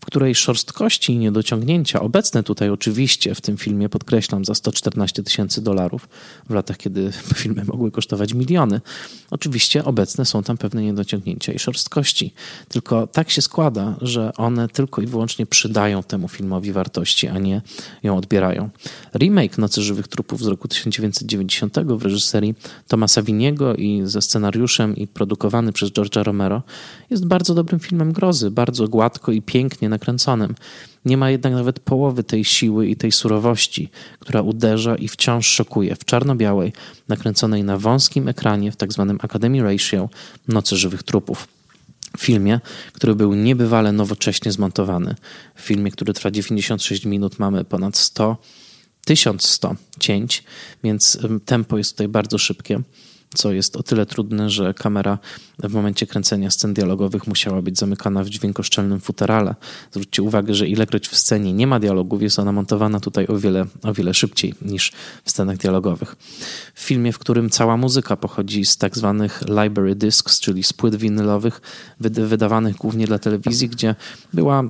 w 0.00 0.06
której 0.06 0.34
szorstkości 0.34 1.12
i 1.12 1.18
niedociągnięcia, 1.18 2.00
obecne 2.00 2.42
tutaj 2.42 2.70
oczywiście 2.70 3.34
w 3.34 3.40
tym 3.40 3.56
filmie, 3.56 3.88
podkreślam, 3.88 4.44
za 4.44 4.54
114 4.54 5.22
tysięcy 5.22 5.62
dolarów, 5.62 6.08
w 6.48 6.54
latach, 6.54 6.76
kiedy 6.76 7.12
filmy 7.42 7.64
mogły 7.64 7.90
kosztować 7.90 8.34
miliony, 8.34 8.80
oczywiście 9.30 9.84
obecne 9.84 10.24
są 10.24 10.42
tam 10.42 10.58
pewne 10.58 10.82
niedociągnięcia 10.82 11.52
i 11.52 11.58
szorstkości. 11.58 12.34
Tylko 12.68 13.06
tak 13.06 13.30
się 13.30 13.42
składa, 13.42 13.96
że 14.00 14.32
one 14.36 14.68
tylko 14.68 15.02
i 15.02 15.06
wyłącznie 15.06 15.46
przydają 15.46 16.02
temu 16.02 16.28
filmowi 16.28 16.72
wartości, 16.72 17.28
a 17.28 17.38
nie 17.38 17.62
ją 18.02 18.16
odbierają. 18.16 18.70
Remake 19.14 19.58
Nocy 19.58 19.82
Żywych 19.82 20.08
Trupów 20.08 20.42
z 20.42 20.46
roku 20.46 20.68
1990 20.68 21.78
w 21.78 22.02
reżyserii 22.02 22.54
Tomasa 22.88 23.22
Winiego 23.22 23.74
i 23.74 24.02
ze 24.04 24.22
scenariuszem 24.22 24.96
i 24.96 25.06
produkowany 25.06 25.72
przez 25.72 25.90
George'a 25.90 26.22
Romero 26.22 26.62
jest 27.10 27.26
bardzo 27.26 27.54
dobrym 27.54 27.80
filmem 27.80 28.12
grozy, 28.12 28.50
bardzo 28.50 28.88
gładko 28.88 29.32
i 29.32 29.42
pięknie 29.42 29.87
nakręconym. 29.88 30.54
Nie 31.04 31.16
ma 31.16 31.30
jednak 31.30 31.52
nawet 31.52 31.80
połowy 31.80 32.24
tej 32.24 32.44
siły 32.44 32.86
i 32.88 32.96
tej 32.96 33.12
surowości, 33.12 33.90
która 34.18 34.42
uderza 34.42 34.96
i 34.96 35.08
wciąż 35.08 35.46
szokuje 35.46 35.96
w 35.96 36.04
czarno-białej, 36.04 36.72
nakręconej 37.08 37.64
na 37.64 37.78
wąskim 37.78 38.28
ekranie 38.28 38.72
w 38.72 38.76
tzw. 38.76 39.16
Tak 39.20 39.24
Academy 39.24 39.62
Ratio 39.62 40.08
Nocy 40.48 40.76
Żywych 40.76 41.02
Trupów. 41.02 41.48
Filmie, 42.18 42.60
który 42.92 43.14
był 43.14 43.34
niebywale 43.34 43.92
nowocześnie 43.92 44.52
zmontowany. 44.52 45.14
W 45.54 45.60
filmie, 45.60 45.90
który 45.90 46.12
trwa 46.12 46.30
96 46.30 47.04
minut, 47.04 47.38
mamy 47.38 47.64
ponad 47.64 47.96
100, 47.96 48.36
1100 49.04 49.76
cięć, 50.00 50.44
więc 50.84 51.18
tempo 51.44 51.78
jest 51.78 51.90
tutaj 51.90 52.08
bardzo 52.08 52.38
szybkie 52.38 52.80
co 53.34 53.52
jest 53.52 53.76
o 53.76 53.82
tyle 53.82 54.06
trudne, 54.06 54.50
że 54.50 54.74
kamera 54.74 55.18
w 55.58 55.72
momencie 55.72 56.06
kręcenia 56.06 56.50
scen 56.50 56.74
dialogowych 56.74 57.26
musiała 57.26 57.62
być 57.62 57.78
zamykana 57.78 58.24
w 58.24 58.28
dźwiękoszczelnym 58.28 59.00
futerale. 59.00 59.54
Zwróćcie 59.92 60.22
uwagę, 60.22 60.54
że 60.54 60.68
ilekroć 60.68 61.08
w 61.08 61.16
scenie 61.16 61.52
nie 61.52 61.66
ma 61.66 61.80
dialogów, 61.80 62.22
jest 62.22 62.38
ona 62.38 62.52
montowana 62.52 63.00
tutaj 63.00 63.26
o 63.26 63.36
wiele, 63.36 63.66
o 63.82 63.94
wiele 63.94 64.14
szybciej 64.14 64.54
niż 64.62 64.92
w 65.24 65.30
scenach 65.30 65.56
dialogowych. 65.56 66.16
W 66.74 66.80
filmie, 66.80 67.12
w 67.12 67.18
którym 67.18 67.50
cała 67.50 67.76
muzyka 67.76 68.16
pochodzi 68.16 68.64
z 68.64 68.76
tak 68.76 68.96
zwanych 68.96 69.42
library 69.48 69.94
discs, 69.94 70.40
czyli 70.40 70.62
z 70.62 70.72
płyt 70.72 70.96
winylowych, 70.96 71.60
wydawanych 72.00 72.76
głównie 72.76 73.06
dla 73.06 73.18
telewizji, 73.18 73.68
gdzie 73.68 73.94
była 74.32 74.62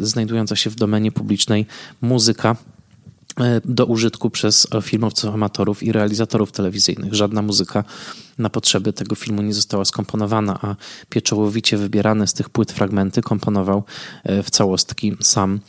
znajdująca 0.00 0.56
się 0.56 0.70
w 0.70 0.74
domenie 0.74 1.12
publicznej 1.12 1.66
muzyka 2.00 2.56
do 3.64 3.86
użytku 3.86 4.30
przez 4.30 4.66
filmowców, 4.82 5.34
amatorów 5.34 5.82
i 5.82 5.92
realizatorów 5.92 6.52
telewizyjnych. 6.52 7.14
Żadna 7.14 7.42
muzyka 7.42 7.84
na 8.38 8.50
potrzeby 8.50 8.92
tego 8.92 9.14
filmu 9.14 9.42
nie 9.42 9.54
została 9.54 9.84
skomponowana, 9.84 10.58
a 10.62 10.76
pieczołowicie 11.08 11.76
wybierane 11.76 12.26
z 12.26 12.34
tych 12.34 12.50
płyt 12.50 12.72
fragmenty 12.72 13.22
komponował 13.22 13.84
e, 14.24 14.42
w 14.42 14.50
całostki 14.50 15.16
sam 15.20 15.60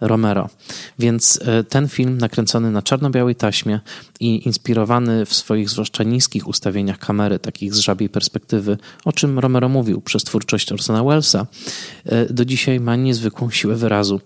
Romero. 0.00 0.48
Więc 0.98 1.40
e, 1.44 1.64
ten 1.64 1.88
film 1.88 2.18
nakręcony 2.18 2.70
na 2.70 2.82
czarno-białej 2.82 3.34
taśmie 3.34 3.80
i 4.20 4.46
inspirowany 4.46 5.26
w 5.26 5.34
swoich 5.34 5.70
zwłaszcza 5.70 6.04
niskich 6.04 6.48
ustawieniach 6.48 6.98
kamery, 6.98 7.38
takich 7.38 7.74
z 7.74 7.78
żabiej 7.78 8.08
perspektywy, 8.08 8.78
o 9.04 9.12
czym 9.12 9.38
Romero 9.38 9.68
mówił 9.68 10.00
przez 10.00 10.24
twórczość 10.24 10.72
Orsona 10.72 11.04
Wellesa, 11.04 11.46
e, 12.04 12.32
do 12.32 12.44
dzisiaj 12.44 12.80
ma 12.80 12.96
niezwykłą 12.96 13.50
siłę 13.50 13.76
wyrazu. 13.76 14.20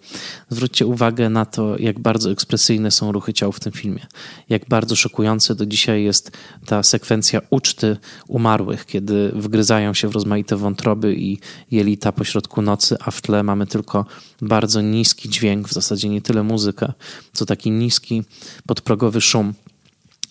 Zwróćcie 0.50 0.86
uwagę 0.86 1.30
na 1.30 1.46
to, 1.46 1.78
jak 1.78 2.00
bardzo 2.00 2.30
ekspresyjne 2.30 2.90
są 2.90 3.12
ruchy 3.12 3.32
ciał 3.32 3.52
w 3.52 3.60
tym 3.60 3.72
filmie. 3.72 4.06
Jak 4.48 4.68
bardzo 4.68 4.96
szokujące 4.96 5.54
do 5.54 5.66
dzisiaj 5.66 6.04
jest 6.04 6.30
ta 6.66 6.82
sekwencja 6.82 7.40
uczty 7.50 7.96
umarłych, 8.28 8.86
kiedy 8.86 9.32
wgryzają 9.34 9.94
się 9.94 10.08
w 10.08 10.12
rozmaite 10.12 10.56
wątroby 10.56 11.14
i 11.14 11.38
jelita 11.70 12.12
pośrodku 12.12 12.62
nocy, 12.62 12.96
a 13.00 13.10
w 13.10 13.20
tle 13.20 13.42
mamy 13.42 13.66
tylko 13.66 14.06
bardzo 14.42 14.80
niski 14.80 15.28
dźwięk, 15.28 15.61
w 15.68 15.72
zasadzie 15.72 16.08
nie 16.08 16.22
tyle 16.22 16.42
muzykę, 16.42 16.92
co 17.32 17.46
taki 17.46 17.70
niski, 17.70 18.22
podprogowy 18.66 19.20
szum. 19.20 19.54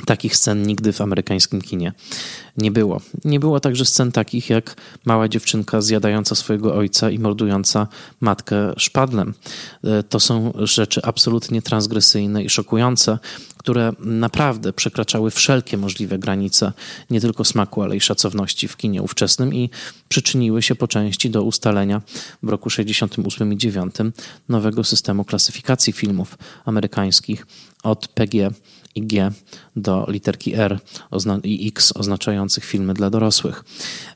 Takich 0.06 0.36
scen 0.36 0.64
nigdy 0.64 0.94
w 0.94 1.02
amerykańskim 1.02 1.62
kinie 1.62 1.94
nie 2.58 2.72
było. 2.72 3.02
Nie 3.26 3.40
było 3.40 3.60
także 3.60 3.86
scen 3.86 4.12
takich 4.12 4.50
jak 4.50 4.76
mała 5.06 5.28
dziewczynka 5.28 5.82
zjadająca 5.82 6.36
swojego 6.36 6.76
ojca 6.76 7.10
i 7.10 7.20
mordująca 7.20 7.88
matkę 8.22 8.74
szpadlem. 8.78 9.34
E, 9.84 10.04
to 10.04 10.20
są 10.20 10.54
rzeczy 10.56 11.02
absolutnie 11.04 11.62
transgresyjne 11.62 12.44
i 12.44 12.50
szokujące, 12.50 13.20
które 13.58 13.94
naprawdę 14.00 14.74
przekraczały 14.74 15.32
wszelkie 15.32 15.78
możliwe 15.78 16.20
granice 16.20 16.74
nie 17.10 17.22
tylko 17.22 17.44
smaku, 17.44 17.82
ale 17.82 17.96
i 17.96 18.02
szacowności 18.02 18.68
w 18.68 18.78
kinie 18.78 19.02
ówczesnym 19.02 19.54
i 19.54 19.70
przyczyniły 20.10 20.62
się 20.62 20.76
po 20.76 20.88
części 20.88 21.30
do 21.30 21.44
ustalenia 21.44 22.02
w 22.44 22.50
roku 22.50 22.70
68 22.70 23.54
i 23.54 23.58
9 23.58 23.96
nowego 24.50 24.84
systemu 24.84 25.26
klasyfikacji 25.26 25.94
filmów 25.94 26.38
amerykańskich 26.66 27.48
od 27.84 28.08
PG 28.08 28.52
i 28.95 29.01
G 29.01 29.32
do 29.75 30.06
literki 30.10 30.56
R 30.56 30.80
i 31.43 31.67
X 31.67 31.93
oznaczających 31.95 32.65
filmy 32.65 32.93
dla 32.93 33.10
dorosłych. 33.10 33.63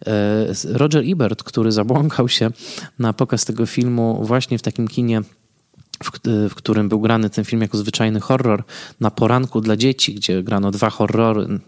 E, 0.05 0.53
Roger 0.65 1.03
Ebert, 1.11 1.43
który 1.43 1.71
zabłąkał 1.71 2.29
się 2.29 2.49
na 2.99 3.13
pokaz 3.13 3.45
tego 3.45 3.65
filmu 3.65 4.19
właśnie 4.23 4.57
w 4.57 4.61
takim 4.61 4.87
kinie 4.87 5.21
w, 6.03 6.11
w, 6.49 6.55
którym 6.55 6.89
był 6.89 6.99
grany 6.99 7.29
ten 7.29 7.45
film 7.45 7.61
jako 7.61 7.77
zwyczajny 7.77 8.19
horror 8.19 8.63
na 8.99 9.11
poranku 9.11 9.61
dla 9.61 9.77
dzieci, 9.77 10.15
gdzie 10.15 10.43
grano 10.43 10.71
dwa 10.71 10.89
horrory, 10.89 11.59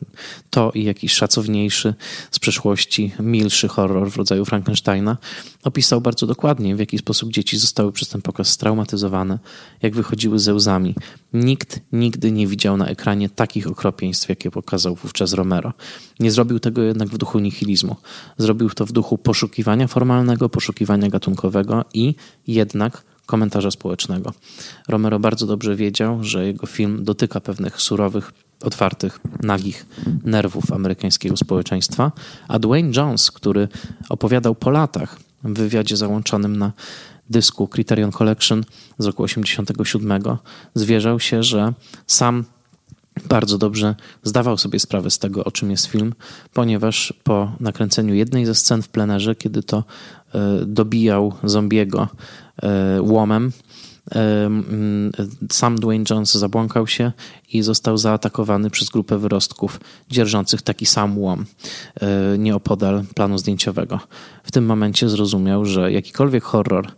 to 0.50 0.72
i 0.72 0.84
jakiś 0.84 1.14
szacowniejszy 1.14 1.94
z 2.32 2.40
przeszłości, 2.40 3.12
milszy 3.20 3.68
horror 3.68 4.12
w 4.12 4.18
rodzaju 4.18 4.46
Frankensteina, 4.46 5.18
opisał 5.64 6.02
bardzo 6.02 6.28
dokładnie, 6.28 6.76
w 6.76 6.80
jaki 6.80 6.98
sposób 6.98 7.32
dzieci 7.32 7.58
zostały 7.58 7.92
przez 7.92 8.10
ten 8.10 8.22
pokaz 8.22 8.50
straumatyzowane, 8.50 9.40
jak 9.82 9.96
wychodziły 9.96 10.40
ze 10.40 10.54
łzami. 10.54 10.96
Nikt 11.34 11.80
nigdy 11.92 12.32
nie 12.32 12.48
widział 12.48 12.78
na 12.78 12.88
ekranie 12.88 13.30
takich 13.30 13.68
okropieństw, 13.68 14.30
jakie 14.30 14.52
pokazał 14.52 14.96
wówczas 14.96 15.34
Romero. 15.34 15.74
Nie 16.20 16.32
zrobił 16.32 16.60
tego 16.60 16.82
jednak 16.82 17.10
w 17.10 17.18
duchu 17.18 17.40
nihilizmu. 17.40 17.96
Zrobił 18.38 18.70
to 18.70 18.86
w 18.86 18.92
duchu 18.92 19.18
poszukiwania 19.18 19.88
formalnego, 19.88 20.50
poszukiwania 20.50 21.10
gatunkowego 21.10 21.86
i 21.94 22.16
jednak 22.48 23.04
komentarza 23.28 23.72
społecznego. 23.72 24.34
Romero 24.88 25.20
bardzo 25.20 25.48
dobrze 25.48 25.76
wiedział, 25.76 26.24
że 26.24 26.46
jego 26.46 26.68
film 26.68 27.04
dotyka 27.04 27.40
pewnych 27.42 27.82
surowych, 27.82 28.34
otwartych, 28.64 29.20
nagich 29.44 29.86
nerwów 30.24 30.72
amerykańskiego 30.72 31.38
społeczeństwa, 31.38 32.12
a 32.48 32.60
Dwayne 32.60 32.92
Jones, 32.96 33.32
który 33.32 33.68
opowiadał 34.10 34.56
po 34.56 34.70
latach 34.70 35.20
w 35.44 35.54
wywiadzie 35.54 35.98
załączonym 35.98 36.58
na 36.58 36.72
dysku 37.30 37.68
Criterion 37.68 38.12
Collection 38.12 38.64
z 38.98 39.06
roku 39.06 39.24
87, 39.24 40.24
zwierzał 40.76 41.20
się, 41.20 41.44
że 41.44 41.74
sam 42.08 42.44
bardzo 43.26 43.58
dobrze 43.58 43.96
zdawał 44.24 44.58
sobie 44.58 44.80
sprawę 44.80 45.12
z 45.12 45.20
tego, 45.20 45.44
o 45.44 45.52
czym 45.52 45.72
jest 45.72 45.86
film, 45.86 46.14
ponieważ 46.54 47.14
po 47.24 47.52
nakręceniu 47.60 48.14
jednej 48.14 48.46
ze 48.46 48.56
scen 48.56 48.82
w 48.82 48.90
plenerze, 48.90 49.36
kiedy 49.36 49.64
to 49.64 49.84
dobijał 50.66 51.34
zombiego 51.44 52.08
e, 52.64 53.02
łomem, 53.02 53.52
e, 54.12 54.46
mm, 54.46 55.12
sam 55.52 55.76
Dwayne 55.80 56.06
Jones 56.10 56.34
zabłąkał 56.34 56.88
się 56.88 57.12
i 57.54 57.62
został 57.62 57.98
zaatakowany 57.98 58.70
przez 58.70 58.90
grupę 58.90 59.18
wyrostków 59.18 59.80
dzierżących 60.10 60.62
taki 60.62 60.86
sam 60.86 61.20
łom 61.20 61.46
nieopodal 62.38 63.04
planu 63.16 63.38
zdjęciowego. 63.38 64.00
W 64.44 64.52
tym 64.52 64.66
momencie 64.66 65.10
zrozumiał, 65.10 65.66
że 65.66 65.92
jakikolwiek 65.92 66.44
horror 66.44 66.92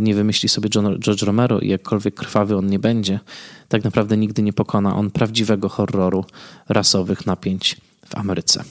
nie 0.00 0.14
wymyśli 0.14 0.48
sobie 0.48 0.70
George 1.00 1.22
Romero 1.22 1.60
i 1.60 1.68
jakkolwiek 1.68 2.14
krwawy 2.14 2.56
on 2.56 2.66
nie 2.66 2.78
będzie, 2.78 3.20
tak 3.68 3.84
naprawdę 3.84 4.16
nigdy 4.16 4.42
nie 4.42 4.52
pokona 4.52 4.96
on 4.96 5.10
prawdziwego 5.10 5.68
horroru 5.68 6.24
rasowych 6.68 7.26
napięć 7.26 7.76
w 8.06 8.14
Ameryce. 8.14 8.64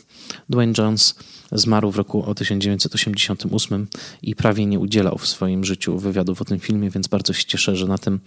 Dwayne 0.49 0.73
Jones 0.77 1.15
zmarł 1.51 1.91
w 1.91 1.95
roku 1.95 2.35
1988 2.35 3.87
i 4.21 4.35
prawie 4.35 4.65
nie 4.65 4.79
udzielał 4.79 5.17
w 5.17 5.27
swoim 5.27 5.65
życiu 5.65 5.99
wywiadów 5.99 6.41
o 6.41 6.45
tym 6.45 6.59
filmie, 6.59 6.89
więc 6.89 7.07
bardzo 7.07 7.33
się 7.33 7.45
cieszę, 7.45 7.75
że 7.75 7.87
na 7.87 7.97
tym 7.97 8.19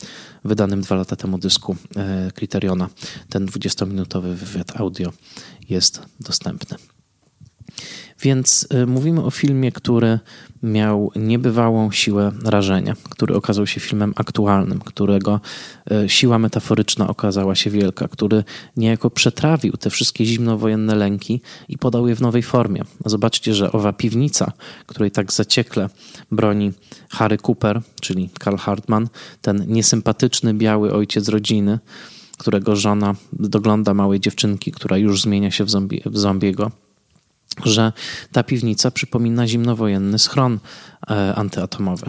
wydanym 0.44 0.80
dwa 0.80 0.94
lata 0.94 1.16
temu 1.16 1.38
dysku 1.38 1.76
Criteriona 2.34 2.88
ten 3.28 3.46
20-minutowy 3.46 4.34
wywiad 4.34 4.80
audio 4.80 5.12
jest 5.68 6.02
dostępny. 6.20 6.76
Więc 8.22 8.66
y, 8.74 8.86
mówimy 8.86 9.24
o 9.24 9.30
filmie, 9.30 9.72
który 9.72 10.18
miał 10.62 11.10
niebywałą 11.16 11.90
siłę 11.90 12.32
rażenia, 12.44 12.96
który 13.10 13.34
okazał 13.36 13.66
się 13.66 13.80
filmem 13.80 14.12
aktualnym, 14.16 14.78
którego 14.78 15.40
y, 16.04 16.08
siła 16.08 16.38
metaforyczna 16.38 17.08
okazała 17.08 17.54
się 17.54 17.70
wielka, 17.70 18.08
który 18.08 18.44
niejako 18.76 19.10
przetrawił 19.10 19.72
te 19.72 19.90
wszystkie 19.90 20.26
zimnowojenne 20.26 20.94
lęki 20.94 21.40
i 21.68 21.78
podał 21.78 22.08
je 22.08 22.16
w 22.16 22.20
nowej 22.20 22.42
formie. 22.42 22.82
Zobaczcie, 23.06 23.54
że 23.54 23.72
owa 23.72 23.92
piwnica, 23.92 24.52
której 24.86 25.10
tak 25.10 25.32
zaciekle 25.32 25.88
broni 26.30 26.72
Harry 27.10 27.38
Cooper, 27.48 27.80
czyli 28.00 28.30
Karl 28.40 28.56
Hartman, 28.56 29.08
ten 29.40 29.64
niesympatyczny 29.68 30.54
biały 30.54 30.92
ojciec 30.92 31.28
rodziny, 31.28 31.78
którego 32.38 32.76
żona 32.76 33.14
dogląda 33.32 33.94
małej 33.94 34.20
dziewczynki, 34.20 34.72
która 34.72 34.98
już 34.98 35.22
zmienia 35.22 35.50
się 35.50 35.64
w, 35.64 35.70
zombie, 35.70 36.02
w 36.06 36.18
zombiego 36.18 36.70
że 37.64 37.92
ta 38.32 38.42
piwnica 38.42 38.90
przypomina 38.90 39.46
zimnowojenny 39.46 40.18
schron 40.18 40.58
e, 41.10 41.34
antyatomowy. 41.34 42.06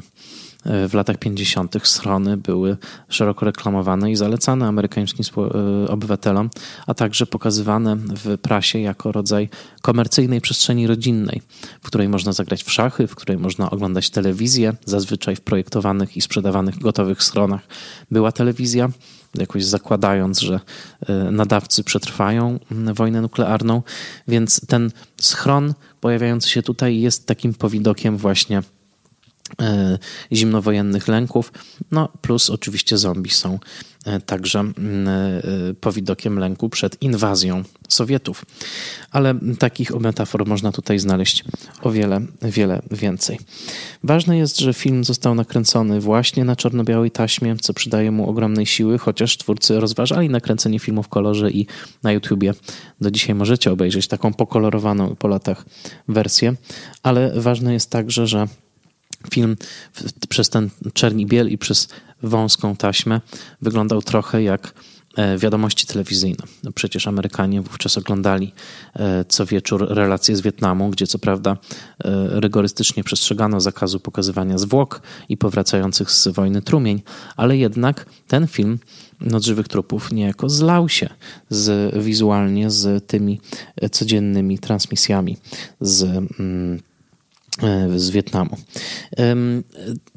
E, 0.65 0.87
w 0.87 0.93
latach 0.93 1.17
50. 1.17 1.75
schrony 1.83 2.37
były 2.37 2.77
szeroko 3.09 3.45
reklamowane 3.45 4.11
i 4.11 4.15
zalecane 4.15 4.67
amerykańskim 4.67 5.25
e, 5.37 5.87
obywatelom, 5.91 6.49
a 6.87 6.93
także 6.93 7.25
pokazywane 7.25 7.95
w 7.95 8.37
prasie 8.37 8.79
jako 8.79 9.11
rodzaj 9.11 9.49
komercyjnej 9.81 10.41
przestrzeni 10.41 10.87
rodzinnej, 10.87 11.41
w 11.81 11.87
której 11.87 12.09
można 12.09 12.33
zagrać 12.33 12.63
w 12.63 12.71
szachy, 12.71 13.07
w 13.07 13.15
której 13.15 13.37
można 13.37 13.69
oglądać 13.69 14.09
telewizję, 14.09 14.75
zazwyczaj 14.85 15.35
w 15.35 15.41
projektowanych 15.41 16.17
i 16.17 16.21
sprzedawanych 16.21 16.79
gotowych 16.79 17.23
schronach 17.23 17.61
była 18.11 18.31
telewizja, 18.31 18.89
jakoś 19.35 19.65
zakładając, 19.65 20.39
że 20.39 20.59
e, 21.07 21.13
nadawcy 21.13 21.83
przetrwają 21.83 22.59
wojnę 22.71 23.21
nuklearną. 23.21 23.81
Więc 24.27 24.67
ten 24.67 24.91
schron 25.21 25.73
pojawiający 26.01 26.49
się 26.49 26.63
tutaj 26.63 26.99
jest 26.99 27.27
takim 27.27 27.53
powidokiem 27.53 28.17
właśnie 28.17 28.63
zimnowojennych 30.31 31.07
lęków, 31.07 31.53
no 31.91 32.09
plus 32.21 32.49
oczywiście 32.49 32.97
zombie 32.97 33.29
są 33.29 33.59
e, 34.05 34.19
także 34.19 34.59
mm, 34.59 35.07
e, 35.07 35.41
powidokiem 35.73 36.39
lęku 36.39 36.69
przed 36.69 37.01
inwazją 37.01 37.63
Sowietów. 37.89 38.45
Ale 39.11 39.35
takich 39.59 39.91
metafor 39.91 40.47
można 40.47 40.71
tutaj 40.71 40.99
znaleźć 40.99 41.43
o 41.81 41.91
wiele, 41.91 42.21
wiele 42.41 42.81
więcej. 42.91 43.39
Ważne 44.03 44.37
jest, 44.37 44.59
że 44.59 44.73
film 44.73 45.03
został 45.03 45.35
nakręcony 45.35 45.99
właśnie 45.99 46.45
na 46.45 46.55
czarno-białej 46.55 47.11
taśmie, 47.11 47.55
co 47.61 47.73
przydaje 47.73 48.11
mu 48.11 48.29
ogromnej 48.29 48.65
siły, 48.65 48.97
chociaż 48.97 49.37
twórcy 49.37 49.79
rozważali 49.79 50.29
nakręcenie 50.29 50.79
filmu 50.79 51.03
w 51.03 51.07
kolorze 51.07 51.51
i 51.51 51.67
na 52.03 52.11
YouTubie 52.11 52.53
do 53.01 53.11
dzisiaj 53.11 53.35
możecie 53.35 53.71
obejrzeć 53.71 54.07
taką 54.07 54.33
pokolorowaną 54.33 55.15
po 55.15 55.27
latach 55.27 55.65
wersję, 56.07 56.53
ale 57.03 57.31
ważne 57.35 57.73
jest 57.73 57.89
także, 57.89 58.27
że 58.27 58.47
Film 59.31 59.57
przez 60.29 60.49
ten 60.49 60.69
czerni 60.93 61.25
biel 61.25 61.49
i 61.49 61.57
przez 61.57 61.87
wąską 62.23 62.75
taśmę 62.75 63.21
wyglądał 63.61 64.01
trochę 64.01 64.43
jak 64.43 64.73
e, 65.17 65.37
wiadomości 65.37 65.87
telewizyjne. 65.87 66.45
No 66.63 66.71
przecież 66.71 67.07
Amerykanie 67.07 67.61
wówczas 67.61 67.97
oglądali 67.97 68.53
e, 68.95 69.25
co 69.25 69.45
wieczór 69.45 69.87
relacje 69.89 70.35
z 70.35 70.41
Wietnamu, 70.41 70.89
gdzie 70.89 71.07
co 71.07 71.19
prawda 71.19 71.51
e, 71.51 71.57
rygorystycznie 72.39 73.03
przestrzegano 73.03 73.61
zakazu 73.61 73.99
pokazywania 73.99 74.57
zwłok 74.57 75.01
i 75.29 75.37
powracających 75.37 76.11
z 76.11 76.27
wojny 76.27 76.61
trumień, 76.61 77.01
ale 77.37 77.57
jednak 77.57 78.05
ten 78.27 78.47
film 78.47 78.79
Noc 79.21 79.45
żywych 79.45 79.67
trupów 79.67 80.11
niejako 80.11 80.49
zlał 80.49 80.89
się 80.89 81.09
z, 81.49 81.95
wizualnie 82.03 82.69
z 82.69 83.07
tymi 83.07 83.39
codziennymi 83.91 84.59
transmisjami 84.59 85.37
z 85.81 86.03
mm, 86.03 86.79
z 87.95 88.09
Wietnamu. 88.09 88.57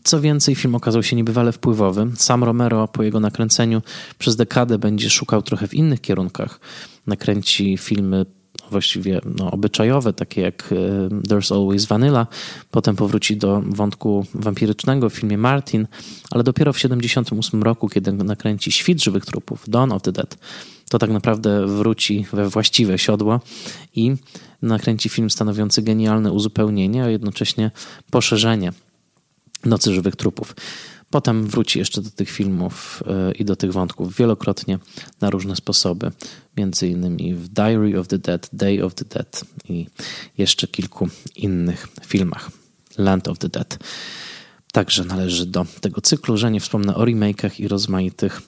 Co 0.04 0.20
więcej, 0.20 0.54
film 0.54 0.74
okazał 0.74 1.02
się 1.02 1.16
niebywale 1.16 1.52
wpływowy. 1.52 2.06
Sam 2.16 2.44
Romero 2.44 2.88
po 2.88 3.02
jego 3.02 3.20
nakręceniu 3.20 3.82
przez 4.18 4.36
dekadę 4.36 4.78
będzie 4.78 5.10
szukał 5.10 5.42
trochę 5.42 5.68
w 5.68 5.74
innych 5.74 6.00
kierunkach. 6.00 6.60
Nakręci 7.06 7.78
filmy 7.78 8.26
właściwie 8.70 9.20
no, 9.38 9.50
obyczajowe, 9.50 10.12
takie 10.12 10.40
jak 10.40 10.72
e, 10.72 11.08
There's 11.08 11.54
Always 11.54 11.86
Vanilla. 11.86 12.26
Potem 12.70 12.96
powróci 12.96 13.36
do 13.36 13.62
wątku 13.66 14.26
wampirycznego 14.34 15.10
w 15.10 15.14
filmie 15.14 15.38
Martin, 15.38 15.86
ale 16.30 16.44
dopiero 16.44 16.72
w 16.72 16.76
1978 16.76 17.62
roku, 17.62 17.88
kiedy 17.88 18.12
nakręci 18.12 18.72
Świt 18.72 19.02
żywych 19.02 19.24
trupów, 19.24 19.64
Dawn 19.68 19.92
of 19.92 20.02
the 20.02 20.12
Dead, 20.12 20.36
to 20.90 20.98
tak 20.98 21.10
naprawdę 21.10 21.66
wróci 21.66 22.26
we 22.32 22.48
właściwe 22.48 22.98
siodło 22.98 23.40
i 23.94 24.14
nakręci 24.62 25.08
film 25.08 25.30
stanowiący 25.30 25.82
genialne 25.82 26.32
uzupełnienie, 26.32 27.04
a 27.04 27.08
jednocześnie 27.08 27.70
poszerzenie 28.10 28.72
Nocy 29.64 29.94
Żywych 29.94 30.16
Trupów. 30.16 30.54
Potem 31.10 31.46
wróci 31.46 31.78
jeszcze 31.78 32.02
do 32.02 32.10
tych 32.10 32.30
filmów 32.30 33.02
e, 33.06 33.32
i 33.32 33.44
do 33.44 33.56
tych 33.56 33.72
wątków 33.72 34.16
wielokrotnie 34.16 34.78
na 35.20 35.30
różne 35.30 35.56
sposoby, 35.56 36.12
między 36.56 36.88
innymi 36.88 37.34
w 37.34 37.48
Diary 37.48 38.00
of 38.00 38.08
the 38.08 38.18
Dead, 38.18 38.48
Day 38.52 38.84
of 38.84 38.94
the 38.94 39.04
Dead 39.04 39.44
i 39.68 39.86
jeszcze 40.38 40.66
kilku 40.66 41.08
innych 41.36 41.88
filmach. 42.06 42.50
Land 42.98 43.28
of 43.28 43.38
the 43.38 43.48
Dead 43.48 43.78
także 44.72 45.04
należy 45.04 45.46
do 45.46 45.66
tego 45.80 46.00
cyklu, 46.00 46.36
że 46.36 46.50
nie 46.50 46.60
wspomnę 46.60 46.94
o 46.94 47.04
remake'ach 47.04 47.60
i 47.60 47.68
rozmaitych 47.68 48.42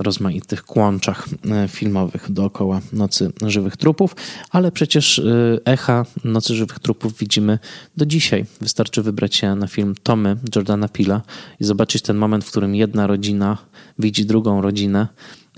rozmaitych 0.00 0.62
kłączach 0.62 1.28
e, 1.50 1.68
filmowych 1.68 2.32
dookoła 2.32 2.80
Nocy 2.92 3.32
Żywych 3.46 3.76
Trupów, 3.76 4.16
ale 4.50 4.72
przecież 4.72 5.18
e, 5.18 5.22
echa 5.64 6.06
Nocy 6.24 6.54
Żywych 6.54 6.78
Trupów 6.78 7.18
widzimy 7.18 7.58
do 7.96 8.06
dzisiaj. 8.06 8.46
Wystarczy 8.60 9.02
wybrać 9.02 9.34
się 9.34 9.54
na 9.54 9.66
film 9.66 9.94
Tomy 10.02 10.36
Jordana 10.56 10.88
Pila 10.88 11.22
i 11.60 11.64
zobaczyć 11.64 12.02
ten 12.02 12.16
moment, 12.16 12.44
w 12.44 12.50
którym 12.50 12.74
jedna 12.74 13.06
rodzina 13.06 13.58
widzi 13.98 14.26
drugą 14.26 14.62
rodzinę 14.62 15.08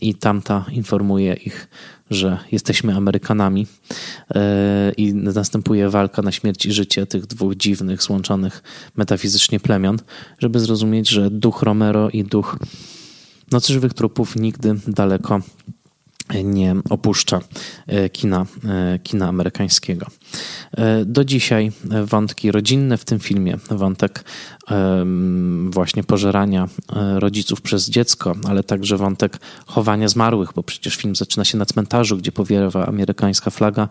i 0.03 0.15
tamta 0.15 0.65
informuje 0.73 1.35
ich, 1.35 1.69
że 2.11 2.39
jesteśmy 2.53 2.95
Amerykanami 2.95 3.67
e, 4.35 4.93
i 4.97 5.15
następuje 5.15 5.89
walka 5.89 6.23
na 6.23 6.33
śmierć 6.33 6.67
i 6.67 6.73
życie 6.73 7.07
tych 7.07 7.27
dwóch 7.27 7.55
dziwnych, 7.55 8.03
złączonych 8.03 8.63
metafizycznie 8.97 9.61
plemion, 9.61 9.99
żeby 10.39 10.61
zrozumieć, 10.61 11.09
że 11.09 11.31
duch 11.31 11.63
Romero 11.63 12.11
i 12.11 12.25
duch 12.25 12.59
Nocy 13.53 13.73
Żywych 13.73 13.95
Trupów 13.95 14.37
nigdy 14.37 14.75
daleko 14.87 15.41
nie 16.45 16.77
opuszcza 16.91 17.41
e, 17.87 18.11
kina, 18.11 18.47
e, 18.65 18.99
kina 18.99 19.29
amerykańskiego. 19.29 20.07
E, 20.73 21.05
do 21.05 21.25
dzisiaj 21.25 21.73
wątki 22.05 22.53
rodzinne 22.53 22.99
w 22.99 23.05
tym 23.05 23.21
filmie, 23.21 23.59
wątek 23.71 24.25
właśnie 25.71 26.05
pożerania 26.05 26.69
rodziców 27.15 27.61
przez 27.61 27.91
dziecko, 27.91 28.37
ale 28.49 28.63
także 28.63 28.97
wątek 28.97 29.39
chowania 29.67 30.09
zmarłych, 30.09 30.51
bo 30.57 30.63
przecież 30.63 30.97
film 30.97 31.17
zaczyna 31.17 31.45
się 31.45 31.59
na 31.59 31.67
cmentarzu, 31.67 32.17
gdzie 32.17 32.33
powiewa 32.33 32.87
amerykańska 32.87 33.51
flaga, 33.51 33.89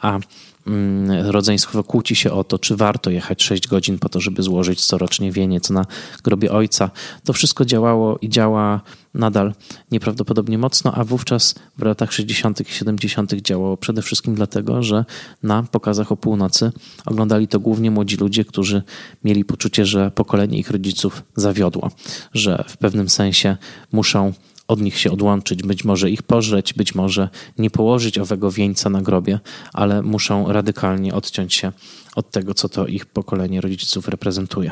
a 0.00 0.18
Mm, 0.66 1.30
rodzeństwo 1.30 1.84
kłóci 1.84 2.16
się 2.16 2.32
o 2.32 2.44
to, 2.44 2.58
czy 2.58 2.76
warto 2.76 3.10
jechać 3.10 3.42
6 3.42 3.68
godzin 3.68 3.98
po 3.98 4.08
to, 4.08 4.20
żeby 4.20 4.42
złożyć 4.42 4.86
corocznie 4.86 5.32
wieniec 5.32 5.70
na 5.70 5.86
grobie 6.22 6.52
ojca. 6.52 6.90
To 7.24 7.32
wszystko 7.32 7.64
działało 7.64 8.18
i 8.20 8.28
działa 8.28 8.80
nadal 9.14 9.54
nieprawdopodobnie 9.90 10.58
mocno, 10.58 10.92
a 10.94 11.04
wówczas 11.04 11.54
w 11.78 11.82
latach 11.82 12.12
60. 12.12 12.60
i 12.60 12.72
70. 12.72 13.34
działało 13.34 13.76
przede 13.76 14.02
wszystkim 14.02 14.34
dlatego, 14.34 14.82
że 14.82 15.04
na 15.42 15.62
pokazach 15.62 16.12
o 16.12 16.16
północy 16.16 16.72
oglądali 17.06 17.48
to 17.48 17.60
głównie 17.60 17.90
młodzi 17.90 18.16
ludzie, 18.16 18.44
którzy 18.44 18.82
mieli 19.24 19.44
poczucie, 19.44 19.86
że 19.86 20.10
pokolenie 20.10 20.58
ich 20.58 20.70
rodziców 20.70 21.22
zawiodło, 21.36 21.90
że 22.32 22.64
w 22.68 22.76
pewnym 22.76 23.08
sensie 23.08 23.56
muszą 23.92 24.32
od 24.68 24.80
nich 24.80 24.98
się 24.98 25.10
odłączyć, 25.10 25.62
być 25.62 25.84
może 25.84 26.10
ich 26.10 26.22
pożreć, 26.22 26.74
być 26.74 26.94
może 26.94 27.28
nie 27.58 27.70
położyć 27.70 28.18
owego 28.18 28.50
wieńca 28.50 28.90
na 28.90 29.02
grobie, 29.02 29.40
ale 29.72 30.02
muszą 30.02 30.52
radykalnie 30.52 31.14
odciąć 31.14 31.54
się 31.54 31.72
od 32.16 32.30
tego, 32.30 32.54
co 32.54 32.68
to 32.68 32.86
ich 32.86 33.06
pokolenie 33.06 33.60
rodziców 33.60 34.08
reprezentuje. 34.08 34.70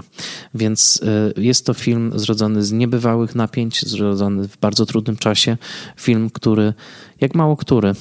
Więc 0.54 1.02
y, 1.36 1.42
jest 1.42 1.66
to 1.66 1.74
film 1.74 2.12
zrodzony 2.14 2.64
z 2.64 2.72
niebywałych 2.72 3.34
napięć, 3.34 3.88
zrodzony 3.88 4.48
w 4.48 4.58
bardzo 4.58 4.86
trudnym 4.86 5.16
czasie. 5.16 5.56
Film, 5.96 6.30
który, 6.30 6.74
jak 7.20 7.34
mało 7.34 7.56
który, 7.56 7.94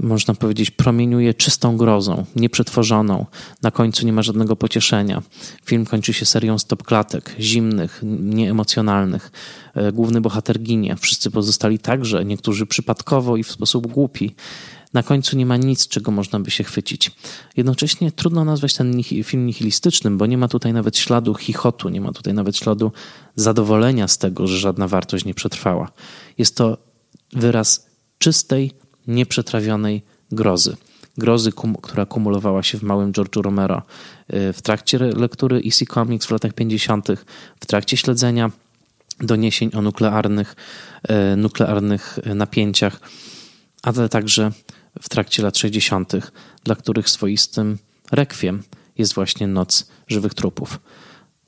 można 0.00 0.34
powiedzieć, 0.34 0.70
promieniuje 0.70 1.34
czystą 1.34 1.76
grozą, 1.76 2.24
nieprzetworzoną. 2.36 3.26
Na 3.62 3.70
końcu 3.70 4.06
nie 4.06 4.12
ma 4.12 4.22
żadnego 4.22 4.56
pocieszenia. 4.56 5.22
Film 5.64 5.86
kończy 5.86 6.12
się 6.12 6.26
serią 6.26 6.58
stopklatek, 6.58 7.34
zimnych, 7.40 8.00
nieemocjonalnych. 8.20 9.30
E, 9.74 9.92
główny 9.92 10.20
bohater 10.20 10.62
ginie, 10.62 10.96
wszyscy 10.96 11.30
pozostali 11.30 11.78
także, 11.78 12.24
niektórzy 12.24 12.66
przypadkowo 12.66 13.36
i 13.36 13.42
w 13.42 13.52
sposób 13.52 13.86
głupi. 13.86 14.34
Na 14.92 15.02
końcu 15.02 15.36
nie 15.36 15.46
ma 15.46 15.56
nic, 15.56 15.88
czego 15.88 16.10
można 16.10 16.40
by 16.40 16.50
się 16.50 16.64
chwycić. 16.64 17.10
Jednocześnie 17.56 18.12
trudno 18.12 18.44
nazwać 18.44 18.74
ten 18.74 19.02
film 19.02 19.46
nihilistycznym, 19.46 20.18
bo 20.18 20.26
nie 20.26 20.38
ma 20.38 20.48
tutaj 20.48 20.72
nawet 20.72 20.98
śladu 20.98 21.34
chichotu, 21.34 21.88
nie 21.88 22.00
ma 22.00 22.12
tutaj 22.12 22.34
nawet 22.34 22.56
śladu 22.56 22.92
zadowolenia 23.36 24.08
z 24.08 24.18
tego, 24.18 24.46
że 24.46 24.58
żadna 24.58 24.88
wartość 24.88 25.24
nie 25.24 25.34
przetrwała. 25.34 25.90
Jest 26.38 26.56
to 26.56 26.78
wyraz 27.32 27.86
czystej, 28.18 28.72
nieprzetrawionej 29.06 30.02
grozy. 30.32 30.76
Grozy, 31.18 31.52
kum, 31.52 31.76
która 31.82 32.06
kumulowała 32.06 32.62
się 32.62 32.78
w 32.78 32.82
małym 32.82 33.12
George'u 33.12 33.42
Romero 33.42 33.82
y, 34.34 34.52
w 34.52 34.62
trakcie 34.62 34.98
lektury 34.98 35.62
EC 35.66 35.84
Comics 35.94 36.26
w 36.26 36.30
latach 36.30 36.52
50., 36.52 37.08
w 37.60 37.66
trakcie 37.66 37.96
śledzenia 37.96 38.50
doniesień 39.20 39.70
o 39.74 39.82
nuklearnych, 39.82 40.56
y, 41.32 41.36
nuklearnych 41.36 42.18
napięciach, 42.34 43.00
ale 43.82 44.08
także 44.08 44.52
w 45.02 45.08
trakcie 45.08 45.42
lat 45.42 45.58
60., 45.58 46.12
dla 46.64 46.74
których 46.74 47.10
swoistym 47.10 47.78
rekwiem 48.12 48.62
jest 48.98 49.14
właśnie 49.14 49.46
Noc 49.46 49.88
Żywych 50.08 50.34
Trupów. 50.34 50.80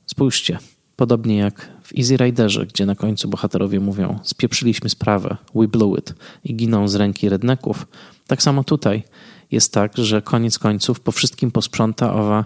Spójrzcie, 0.05 0.59
Podobnie 0.95 1.37
jak 1.37 1.69
w 1.85 1.97
Easy 1.99 2.17
Riderze, 2.17 2.65
gdzie 2.65 2.85
na 2.85 2.95
końcu 2.95 3.27
bohaterowie 3.27 3.79
mówią 3.79 4.19
spieprzyliśmy 4.23 4.89
sprawę, 4.89 5.37
we 5.55 5.67
blew 5.67 5.97
it 5.99 6.13
i 6.43 6.55
giną 6.55 6.87
z 6.87 6.95
ręki 6.95 7.29
redneków, 7.29 7.87
tak 8.27 8.43
samo 8.43 8.63
tutaj 8.63 9.03
jest 9.51 9.73
tak, 9.73 9.97
że 9.97 10.21
koniec 10.21 10.59
końców 10.59 10.99
po 10.99 11.11
wszystkim 11.11 11.51
posprząta 11.51 12.13
owa 12.13 12.45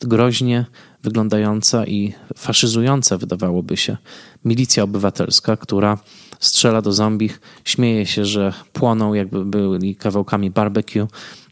groźnie 0.00 0.66
wyglądająca 1.02 1.86
i 1.86 2.12
faszyzująca, 2.36 3.18
wydawałoby 3.18 3.76
się, 3.76 3.96
milicja 4.44 4.82
obywatelska, 4.82 5.56
która 5.56 5.98
strzela 6.40 6.82
do 6.82 6.92
zombich, 6.92 7.40
śmieje 7.64 8.06
się, 8.06 8.24
że 8.24 8.52
płoną 8.72 9.14
jakby 9.14 9.44
byli 9.44 9.96
kawałkami 9.96 10.50
barbecue 10.50 11.06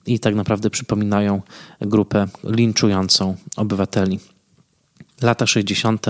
i 0.06 0.20
tak 0.20 0.34
naprawdę 0.34 0.70
przypominają 0.70 1.42
grupę 1.80 2.26
linczującą 2.44 3.36
obywateli. 3.56 4.20
Lata 5.22 5.46
60. 5.46 6.06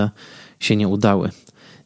się 0.59 0.75
nie 0.75 0.87
udały. 0.87 1.29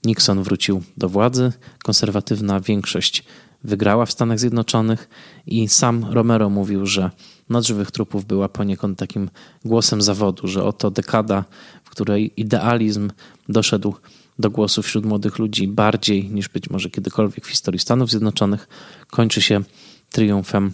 Nixon 0.05 0.43
wrócił 0.43 0.84
do 0.97 1.09
władzy, 1.09 1.51
konserwatywna 1.84 2.59
większość 2.59 3.24
wygrała 3.63 4.05
w 4.05 4.11
Stanach 4.11 4.39
Zjednoczonych 4.39 5.09
i 5.47 5.68
sam 5.68 6.05
Romero 6.11 6.49
mówił, 6.49 6.86
że 6.86 7.11
Noc 7.49 7.68
Żywych 7.68 7.91
Trupów 7.91 8.26
była 8.26 8.49
poniekąd 8.49 8.99
takim 8.99 9.30
głosem 9.65 10.01
zawodu, 10.01 10.47
że 10.47 10.63
oto 10.63 10.91
dekada, 10.91 11.45
w 11.84 11.89
której 11.89 12.34
idealizm 12.41 13.09
doszedł 13.49 13.95
do 14.39 14.49
głosu 14.49 14.82
wśród 14.82 15.05
młodych 15.05 15.39
ludzi 15.39 15.68
bardziej 15.68 16.30
niż 16.30 16.49
być 16.49 16.70
może 16.70 16.89
kiedykolwiek 16.89 17.45
w 17.45 17.49
historii 17.49 17.80
Stanów 17.80 18.09
Zjednoczonych, 18.09 18.68
kończy 19.09 19.41
się 19.41 19.61
triumfem 20.11 20.74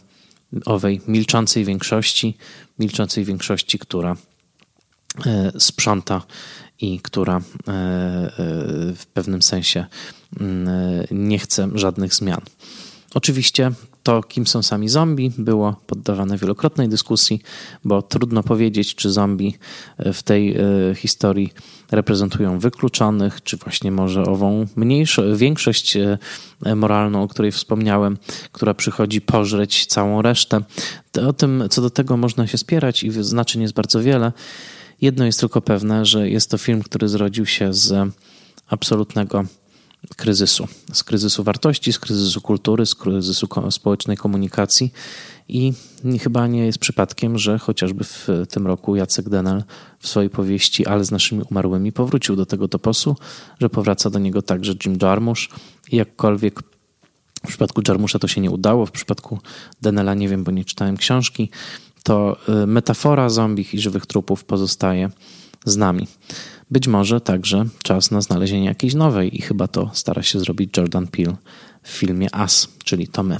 owej 0.66 1.02
milczącej 1.08 1.66
większości, 1.66 2.38
milczącej 2.80 3.26
większości, 3.26 3.80
która 3.80 4.16
E, 5.26 5.52
sprząta 5.60 6.22
i 6.84 7.00
która 7.00 7.38
e, 7.38 7.42
e, 7.42 8.32
w 8.96 9.06
pewnym 9.14 9.42
sensie 9.42 9.86
mm, 10.40 10.68
nie 11.12 11.40
chce 11.40 11.70
żadnych 11.76 12.14
zmian. 12.14 12.42
Oczywiście 13.16 13.72
to, 14.04 14.24
kim 14.24 14.48
są 14.48 14.64
sami 14.64 14.90
zombie, 14.90 15.32
było 15.38 15.76
poddawane 15.88 16.38
wielokrotnej 16.38 16.90
dyskusji, 16.90 17.42
bo 17.86 18.02
trudno 18.02 18.44
powiedzieć, 18.44 18.96
czy 18.96 19.12
zombie 19.12 19.58
w 20.00 20.24
tej 20.24 20.58
historii 20.96 21.54
reprezentują 21.92 22.60
wykluczonych, 22.60 23.44
czy 23.44 23.58
właśnie 23.58 23.92
może 23.92 24.24
ową 24.24 24.66
mniejszą, 24.76 25.36
większość 25.36 25.98
moralną, 26.76 27.24
o 27.24 27.28
której 27.28 27.52
wspomniałem, 27.52 28.18
która 28.52 28.74
przychodzi 28.74 29.22
pożreć 29.22 29.86
całą 29.86 30.22
resztę. 30.22 30.62
O 31.28 31.34
tym, 31.34 31.64
co 31.70 31.82
do 31.82 31.90
tego 31.90 32.18
można 32.18 32.48
się 32.48 32.58
spierać 32.58 33.04
i 33.04 33.12
znaczeń 33.12 33.62
jest 33.62 33.74
bardzo 33.74 34.02
wiele. 34.02 34.32
Jedno 35.04 35.26
jest 35.26 35.40
tylko 35.40 35.62
pewne, 35.62 36.06
że 36.06 36.30
jest 36.30 36.52
to 36.52 36.58
film, 36.58 36.84
który 36.84 37.08
zrodził 37.08 37.46
się 37.46 37.74
z 37.74 38.14
absolutnego 38.68 39.46
kryzysu. 40.16 40.68
Z 40.94 41.04
kryzysu 41.04 41.44
wartości, 41.44 41.94
z 41.94 42.00
kryzysu 42.00 42.42
kultury, 42.42 42.86
z 42.86 42.96
kryzysu 42.96 43.48
społecznej 43.70 44.18
komunikacji. 44.18 44.94
I 45.48 45.74
chyba 46.22 46.48
nie 46.48 46.66
jest 46.66 46.80
przypadkiem, 46.80 47.38
że 47.38 47.60
chociażby 47.60 48.04
w 48.04 48.28
tym 48.50 48.68
roku 48.68 48.96
Jacek 48.96 49.30
Denel 49.30 49.64
w 50.00 50.08
swojej 50.08 50.30
powieści 50.30 50.86
Ale 50.86 51.06
z 51.06 51.12
naszymi 51.12 51.44
umarłymi 51.52 51.92
powrócił 51.92 52.36
do 52.36 52.46
tego 52.46 52.68
toposu, 52.68 53.16
że 53.60 53.70
powraca 53.70 54.10
do 54.10 54.20
niego 54.20 54.42
także 54.42 54.74
Jim 54.86 54.98
Jarmusch. 55.02 55.50
I 55.92 55.96
jakkolwiek 55.96 56.62
w 57.46 57.48
przypadku 57.48 57.82
Jarmusza 57.88 58.20
to 58.20 58.28
się 58.28 58.42
nie 58.42 58.52
udało, 58.52 58.86
w 58.86 58.92
przypadku 58.92 59.40
Denela 59.82 60.14
nie 60.14 60.30
wiem, 60.30 60.44
bo 60.44 60.52
nie 60.52 60.66
czytałem 60.66 60.98
książki, 60.98 61.50
to 62.04 62.38
y, 62.64 62.68
metafora 62.68 63.30
zombich 63.30 63.74
i 63.74 63.80
żywych 63.80 64.06
trupów 64.06 64.44
pozostaje 64.44 65.10
z 65.66 65.78
nami. 65.78 66.08
Być 66.72 66.88
może 66.88 67.22
także 67.22 67.66
czas 67.84 68.12
na 68.12 68.22
znalezienie 68.22 68.66
jakiejś 68.66 68.94
nowej 68.94 69.38
i 69.38 69.42
chyba 69.42 69.68
to 69.68 69.90
stara 69.94 70.24
się 70.24 70.40
zrobić 70.40 70.78
Jordan 70.78 71.08
Peele 71.08 71.36
w 71.84 71.90
filmie 71.90 72.36
As, 72.36 72.68
czyli 72.84 73.08
to 73.08 73.24
my. 73.24 73.38